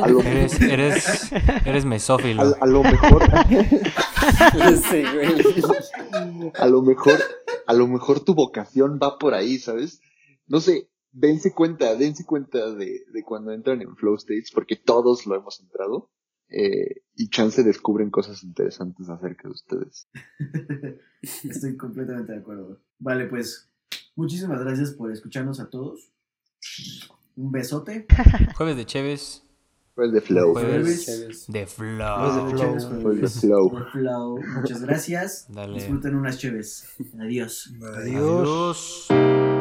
[0.00, 1.32] a lo, Eres, eres,
[1.66, 2.40] eres mesófilo.
[2.40, 3.22] a, a lo mejor,
[4.90, 6.52] Sí, güey.
[6.54, 7.18] a lo mejor,
[7.66, 10.00] a lo mejor tu vocación va por ahí, ¿sabes?
[10.46, 15.26] No sé, dense cuenta, dense cuenta de, de cuando entran en flow states, porque todos
[15.26, 16.10] lo hemos entrado,
[16.48, 20.08] eh, y chance descubren cosas interesantes acerca de ustedes.
[21.22, 22.80] Estoy completamente de acuerdo.
[22.98, 23.70] Vale, pues
[24.14, 26.12] muchísimas gracias por escucharnos a todos.
[27.36, 28.06] Un besote.
[28.56, 29.44] Jueves de Cheves,
[29.94, 31.04] Pues de flow, Jueves.
[31.06, 31.46] Jueves.
[31.46, 32.46] de Jueves Flow.
[32.50, 33.02] de Chéves, Flow.
[33.02, 33.40] pues de jueves.
[33.40, 33.70] flow.
[33.78, 34.38] De flow.
[34.60, 35.46] Muchas gracias.
[35.48, 35.74] Dale.
[35.74, 36.84] Disfruten unas cheves.
[37.20, 37.72] Adiós.
[37.80, 39.06] Adiós.
[39.10, 39.53] Adiós.